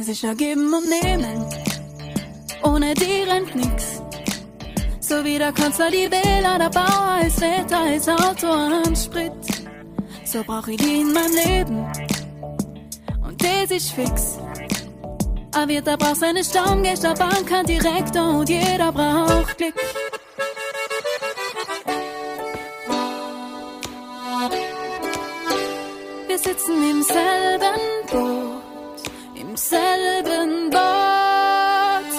Es 0.00 0.08
ist 0.08 0.22
ja 0.22 0.32
geben 0.32 0.72
und 0.72 0.88
nehmen, 0.88 1.44
ohne 2.62 2.94
die 2.94 3.22
rennt 3.28 3.54
nix. 3.54 4.00
So 5.00 5.22
wie 5.22 5.36
der 5.36 5.52
Kanzler 5.52 5.90
die 5.90 6.10
Wähler, 6.10 6.58
der 6.58 6.70
Bauer, 6.70 7.18
als 7.20 7.38
Wetter, 7.40 7.80
als 7.80 8.08
Auto 8.08 8.46
an 8.46 8.96
Sprit. 8.96 9.32
So 10.24 10.42
brauch 10.44 10.66
ich 10.66 10.78
die 10.78 11.02
in 11.02 11.12
meinem 11.12 11.34
Leben 11.34 11.92
und 13.22 13.44
das 13.44 13.70
ist 13.70 13.90
fix. 13.90 14.38
Aber 15.54 15.68
wird 15.68 15.86
da 15.86 15.96
braucht 15.96 16.16
seine 16.16 16.42
Stammgäste, 16.42 17.12
Bank 17.12 17.46
kann 17.46 17.66
direkt 17.66 18.16
und 18.16 18.48
jeder 18.48 18.90
braucht 18.90 19.58
Glück. 19.58 19.74
Wir 26.28 26.38
sitzen 26.38 26.90
im 26.90 27.02
selben 27.02 27.80
Boot, 28.10 28.51
im 29.52 29.56
selben 29.56 30.70
Boot. 30.70 32.12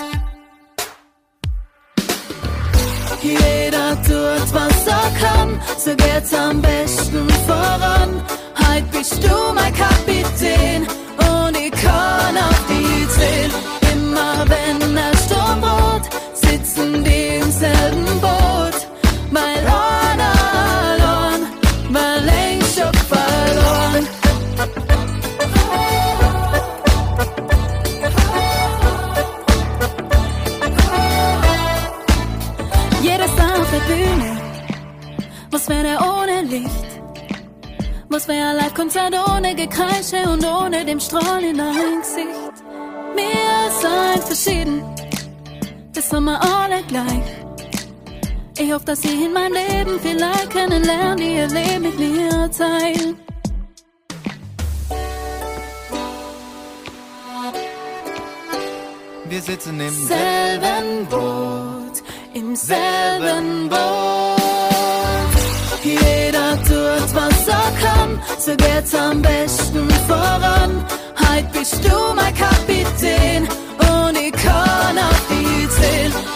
Jeder 3.22 3.96
tut, 4.04 4.54
was 4.54 4.88
er 4.88 5.10
kann, 5.20 5.60
so 5.78 5.92
geht's 5.96 6.34
am 6.34 6.62
besten 6.62 7.28
voran. 7.48 8.22
Heut 8.60 8.92
bist 8.92 9.24
du 9.24 9.36
mein 9.56 9.74
Kapitän 9.74 10.86
und 11.18 11.58
ich 11.58 11.72
kann 11.72 12.38
auf 12.38 12.62
die 12.70 13.08
zählen. 13.16 13.52
Immer 13.94 14.46
wenn 14.48 14.96
der 14.96 15.13
Gekreische 39.64 40.30
und 40.30 40.46
ohne 40.46 40.84
dem 40.84 41.00
Strahl 41.00 41.42
in 41.42 41.56
Gesicht. 41.56 42.56
Wir 43.16 43.72
sind 43.80 44.24
verschieden, 44.26 44.84
das 45.94 46.10
sind 46.10 46.26
wir 46.26 46.38
alle 46.42 46.84
gleich. 46.84 47.24
Ich 48.58 48.74
hoffe, 48.74 48.84
dass 48.84 49.02
sie 49.04 49.24
in 49.24 49.32
mein 49.32 49.54
Leben 49.54 49.98
vielleicht 50.02 50.50
kennenlernen, 50.50 51.16
die 51.18 51.36
ihr 51.36 51.48
Leben 51.48 51.84
mit 51.84 51.98
mir 51.98 52.52
teilen. 52.52 53.18
Wir 59.30 59.42
sitzen 59.42 59.80
im 59.80 60.08
selben 60.08 61.08
Boot, 61.10 62.04
im 62.34 62.54
selben 62.54 63.70
Boot. 63.70 64.43
so 68.38 68.56
geht's 68.56 68.94
am 68.96 69.22
besten 69.22 69.90
voran. 70.08 70.86
Heute 71.18 71.48
bist 71.60 71.84
du 71.84 72.14
mein 72.16 72.34
Kapitän 72.36 73.48
und 73.80 74.18
ich 74.18 74.32
kann 74.34 74.98
auf 74.98 75.22
die 75.30 75.70
Zehn. 75.70 76.33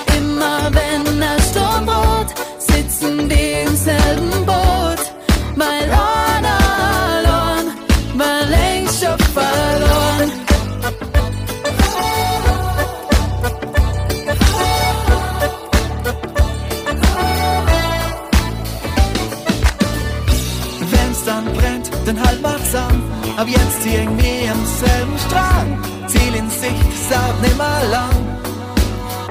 Ab 23.37 23.47
jetzt 23.47 23.85
hängen 23.85 24.17
wir 24.17 24.51
am 24.51 24.65
selben 24.65 25.17
Strang. 25.27 25.77
Ziel 26.07 26.33
in 26.33 26.49
Sicht, 26.49 27.07
saut 27.07 27.39
nimmer 27.43 27.81
lang. 27.91 28.17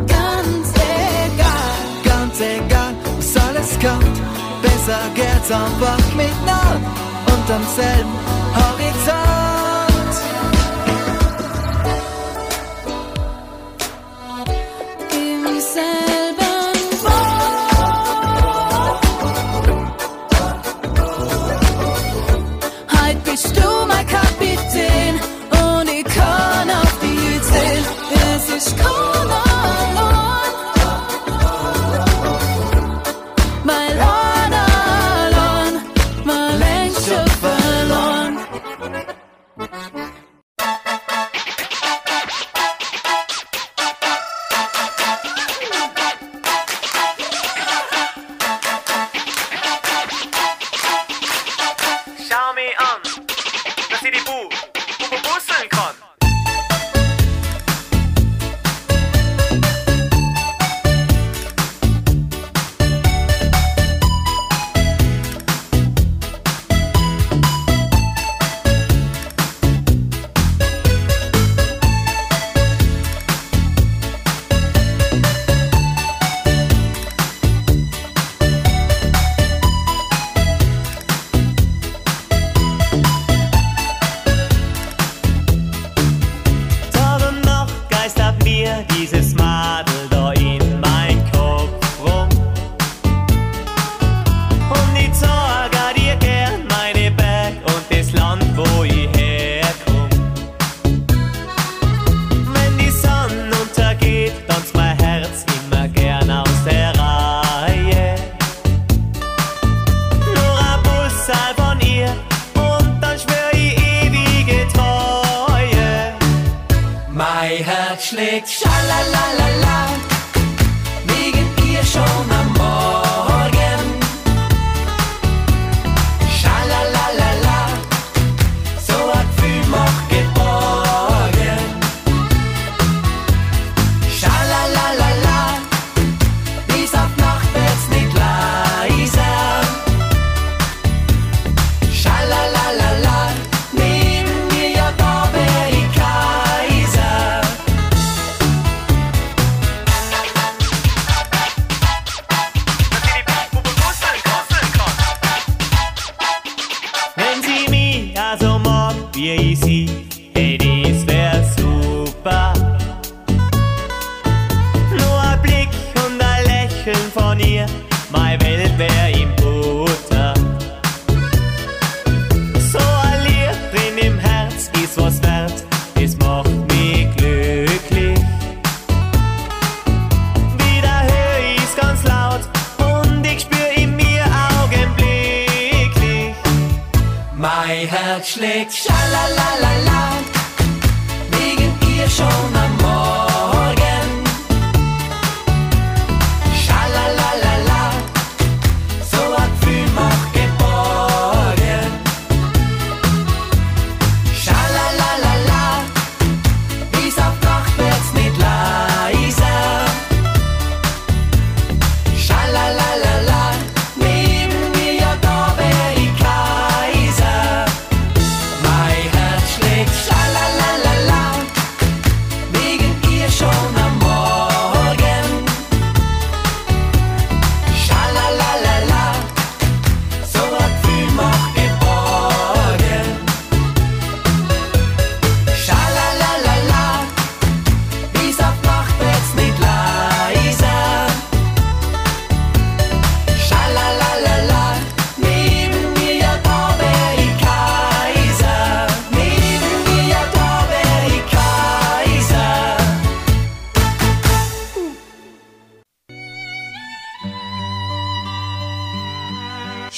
Ganz 0.06 0.68
egal, 0.78 1.78
ganz 2.04 2.40
egal, 2.40 2.94
was 3.16 3.36
alles 3.36 3.70
kommt. 3.80 4.16
Besser 4.62 5.02
geht's 5.16 5.50
einfach 5.50 6.14
mit 6.14 6.36
Null 6.46 6.80
und 7.34 7.50
am 7.50 7.64
selben 7.74 8.35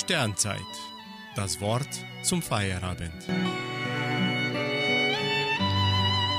Sternzeit. 0.08 0.56
Das 1.36 1.60
Wort 1.60 1.86
zum 2.22 2.40
Feierabend. 2.40 3.12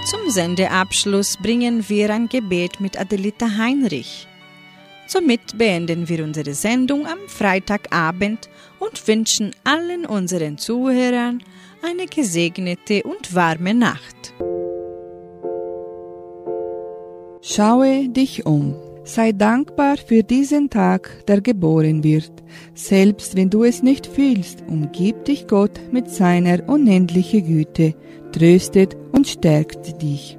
Zum 0.09 0.31
Sendeabschluss 0.31 1.37
bringen 1.37 1.87
wir 1.87 2.09
ein 2.09 2.27
Gebet 2.27 2.79
mit 2.79 2.99
Adelita 2.99 3.57
Heinrich. 3.57 4.27
Somit 5.05 5.55
beenden 5.55 6.09
wir 6.09 6.23
unsere 6.23 6.55
Sendung 6.55 7.05
am 7.05 7.19
Freitagabend 7.27 8.49
und 8.79 9.07
wünschen 9.07 9.55
allen 9.63 10.07
unseren 10.07 10.57
Zuhörern 10.57 11.43
eine 11.83 12.07
gesegnete 12.07 13.03
und 13.03 13.35
warme 13.35 13.75
Nacht. 13.75 14.33
Schaue 17.43 18.09
dich 18.09 18.47
um. 18.47 18.88
Sei 19.09 19.31
dankbar 19.31 19.97
für 19.97 20.21
diesen 20.21 20.69
Tag, 20.69 21.25
der 21.25 21.41
geboren 21.41 22.03
wird. 22.03 22.31
Selbst 22.75 23.35
wenn 23.35 23.49
du 23.49 23.63
es 23.63 23.81
nicht 23.81 24.05
fühlst, 24.05 24.63
umgibt 24.67 25.27
dich 25.29 25.47
Gott 25.47 25.71
mit 25.91 26.11
seiner 26.11 26.69
unendlichen 26.69 27.43
Güte, 27.43 27.95
tröstet 28.31 28.95
und 29.11 29.27
stärkt 29.27 29.99
dich. 30.03 30.37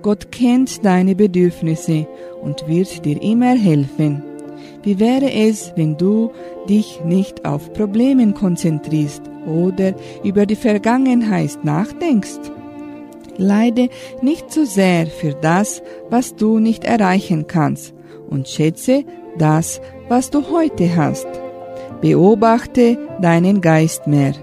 Gott 0.00 0.32
kennt 0.32 0.86
deine 0.86 1.14
Bedürfnisse 1.16 2.06
und 2.40 2.66
wird 2.66 3.04
dir 3.04 3.22
immer 3.22 3.54
helfen. 3.54 4.22
Wie 4.82 4.98
wäre 4.98 5.30
es, 5.30 5.74
wenn 5.76 5.98
du 5.98 6.30
dich 6.66 7.00
nicht 7.04 7.44
auf 7.44 7.74
Problemen 7.74 8.32
konzentrierst 8.32 9.20
oder 9.46 9.92
über 10.24 10.46
die 10.46 10.56
Vergangenheit 10.56 11.62
nachdenkst? 11.62 12.40
Leide 13.36 13.90
nicht 14.22 14.50
zu 14.50 14.64
sehr 14.64 15.06
für 15.06 15.34
das, 15.34 15.82
was 16.08 16.36
du 16.36 16.58
nicht 16.58 16.84
erreichen 16.84 17.46
kannst, 17.46 17.94
und 18.28 18.48
schätze 18.48 19.04
das, 19.36 19.80
was 20.08 20.30
du 20.30 20.50
heute 20.50 20.94
hast. 20.96 21.26
Beobachte 22.00 22.98
deinen 23.20 23.60
Geist 23.60 24.06
mehr. 24.06 24.34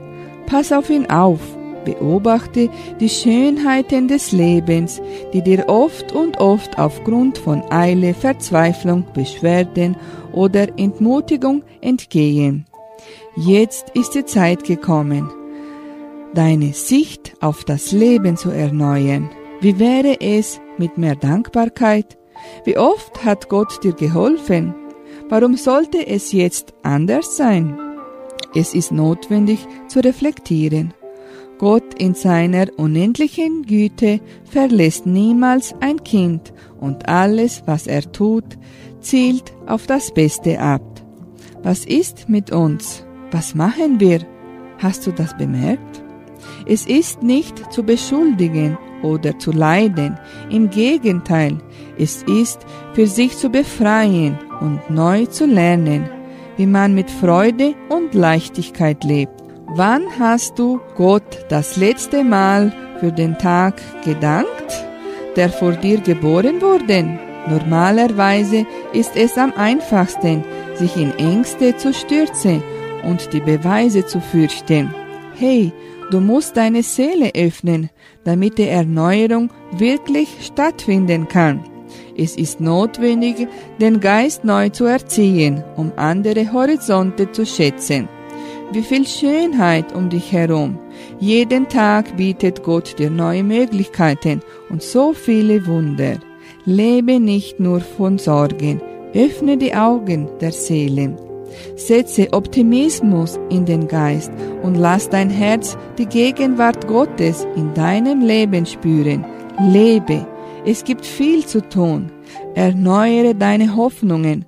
Pass 0.46 0.72
auf 0.72 0.90
ihn 0.90 1.10
auf. 1.10 1.40
Beobachte 1.86 2.70
die 3.00 3.10
Schönheiten 3.10 4.08
des 4.08 4.32
Lebens, 4.32 5.02
die 5.34 5.44
dir 5.44 5.66
oft 5.70 6.12
und 6.14 6.40
oft 6.40 6.80
aufgrund 6.80 7.38
von 7.38 7.62
Eile, 7.72 8.16
Verzweiflung, 8.16 9.06
Beschwerden 9.14 9.96
oder 10.34 10.68
Entmutigung 10.80 11.62
entgehen. 11.82 12.66
Jetzt 13.38 13.92
ist 13.92 14.16
die 14.16 14.26
Zeit 14.26 14.64
gekommen, 14.64 15.30
deine 16.34 16.74
Sicht 16.74 17.34
auf 17.40 17.64
das 17.64 17.92
Leben 17.92 18.36
zu 18.36 18.50
erneuern. 18.50 19.30
Wie 19.62 19.78
wäre 19.78 20.20
es 20.22 20.60
mit 20.78 20.98
mehr 20.98 21.16
Dankbarkeit? 21.16 22.18
Wie 22.64 22.78
oft 22.78 23.24
hat 23.24 23.50
Gott 23.50 23.84
dir 23.84 23.94
geholfen? 23.94 24.74
Warum 25.30 25.56
sollte 25.58 26.06
es 26.06 26.32
jetzt 26.32 26.74
anders 26.84 27.38
sein? 27.38 27.80
Es 28.54 28.74
ist 28.74 28.92
notwendig 28.92 29.68
zu 29.88 30.00
reflektieren. 30.00 30.94
Gott 31.58 31.94
in 31.98 32.14
seiner 32.14 32.68
unendlichen 32.78 33.64
Güte 33.64 34.20
verlässt 34.44 35.06
niemals 35.06 35.74
ein 35.80 36.04
Kind 36.04 36.54
und 36.80 37.08
alles, 37.08 37.64
was 37.66 37.88
er 37.88 38.12
tut, 38.12 38.58
zielt 39.00 39.54
auf 39.66 39.88
das 39.88 40.14
Beste 40.14 40.60
ab. 40.60 40.84
Was 41.64 41.86
ist 41.86 42.28
mit 42.30 42.52
uns? 42.52 43.06
Was 43.32 43.56
machen 43.56 44.00
wir? 44.00 44.20
Hast 44.78 45.08
du 45.08 45.12
das 45.12 45.36
bemerkt? 45.38 46.04
Es 46.68 46.86
ist 46.86 47.24
nicht 47.24 47.72
zu 47.72 47.84
beschuldigen 47.84 48.78
oder 49.04 49.38
zu 49.40 49.52
leiden, 49.52 50.18
im 50.50 50.70
Gegenteil, 50.70 51.58
es 51.98 52.24
ist 52.24 52.66
für 52.94 53.08
sich 53.08 53.38
zu 53.38 53.50
befreien 53.50 54.38
und 54.62 54.90
neu 54.90 55.26
zu 55.26 55.46
lernen, 55.46 56.10
wie 56.58 56.66
man 56.66 56.94
mit 56.96 57.10
Freude 57.10 57.76
und 57.90 58.14
Leichtigkeit 58.14 59.04
lebt. 59.04 59.34
Wann 59.68 60.04
hast 60.20 60.58
du 60.58 60.80
Gott 60.96 61.46
das 61.50 61.76
letzte 61.76 62.24
Mal 62.24 62.72
für 63.00 63.12
den 63.12 63.38
Tag 63.38 63.82
gedankt, 64.04 64.86
der 65.36 65.50
vor 65.50 65.74
dir 65.74 66.00
geboren 66.00 66.62
wurde? 66.62 67.20
Normalerweise 67.48 68.66
ist 68.94 69.16
es 69.16 69.38
am 69.38 69.54
einfachsten, 69.56 70.44
sich 70.76 70.96
in 70.98 71.12
Ängste 71.18 71.76
zu 71.78 71.94
stürzen 71.94 72.64
und 73.04 73.34
die 73.34 73.42
Beweise 73.42 74.06
zu 74.06 74.20
fürchten. 74.20 74.94
Hey, 75.36 75.72
du 76.12 76.20
musst 76.20 76.58
deine 76.58 76.84
Seele 76.84 77.32
öffnen, 77.36 77.90
damit 78.24 78.58
die 78.58 78.68
Erneuerung 78.68 79.50
wirklich 79.72 80.30
stattfinden 80.42 81.28
kann. 81.28 81.64
Es 82.18 82.38
ist 82.38 82.62
notwendig, 82.62 83.48
den 83.82 84.00
Geist 84.00 84.46
neu 84.46 84.70
zu 84.70 84.86
erziehen, 84.86 85.64
um 85.76 85.92
andere 85.98 86.54
Horizonte 86.54 87.32
zu 87.32 87.46
schätzen. 87.46 88.08
Wie 88.72 88.82
viel 88.82 89.06
Schönheit 89.06 89.94
um 89.94 90.10
dich 90.10 90.32
herum. 90.32 90.80
Jeden 91.20 91.68
Tag 91.68 92.16
bietet 92.18 92.64
Gott 92.64 92.98
dir 92.98 93.10
neue 93.10 93.44
Möglichkeiten 93.44 94.42
und 94.70 94.82
so 94.82 95.14
viele 95.14 95.66
Wunder. 95.68 96.18
Lebe 96.66 97.20
nicht 97.20 97.60
nur 97.60 97.82
von 97.82 98.18
Sorgen, 98.18 98.82
öffne 99.14 99.58
die 99.58 99.76
Augen 99.76 100.30
der 100.40 100.52
Seele. 100.52 101.16
Setze 101.76 102.34
Optimismus 102.34 103.40
in 103.50 103.66
den 103.66 103.88
Geist 103.88 104.32
und 104.64 104.76
lass 104.76 105.10
dein 105.10 105.30
Herz 105.30 105.78
die 105.98 106.06
Gegenwart 106.06 106.88
Gottes 106.88 107.46
in 107.56 107.74
deinem 107.74 108.22
Leben 108.22 108.66
spüren. 108.66 109.26
Lebe, 109.60 110.26
es 110.66 110.84
gibt 110.84 111.06
viel 111.06 111.46
zu 111.46 111.62
tun. 111.68 112.12
Erneuere 112.56 113.36
deine 113.36 113.76
Hoffnungen. 113.76 114.46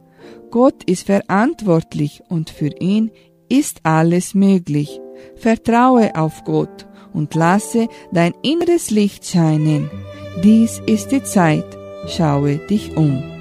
Gott 0.52 0.84
ist 0.86 1.06
verantwortlich 1.06 2.24
und 2.30 2.50
für 2.50 2.72
ihn 2.80 3.12
ist 3.50 3.82
alles 3.84 4.34
möglich. 4.34 5.00
Vertraue 5.36 6.16
auf 6.16 6.44
Gott 6.44 6.88
und 7.14 7.36
lasse 7.36 7.88
dein 8.12 8.34
inneres 8.42 8.90
Licht 8.90 9.26
scheinen. 9.26 9.90
Dies 10.44 10.82
ist 10.86 11.12
die 11.12 11.24
Zeit. 11.24 11.66
Schaue 12.08 12.58
dich 12.58 12.96
um. 12.96 13.37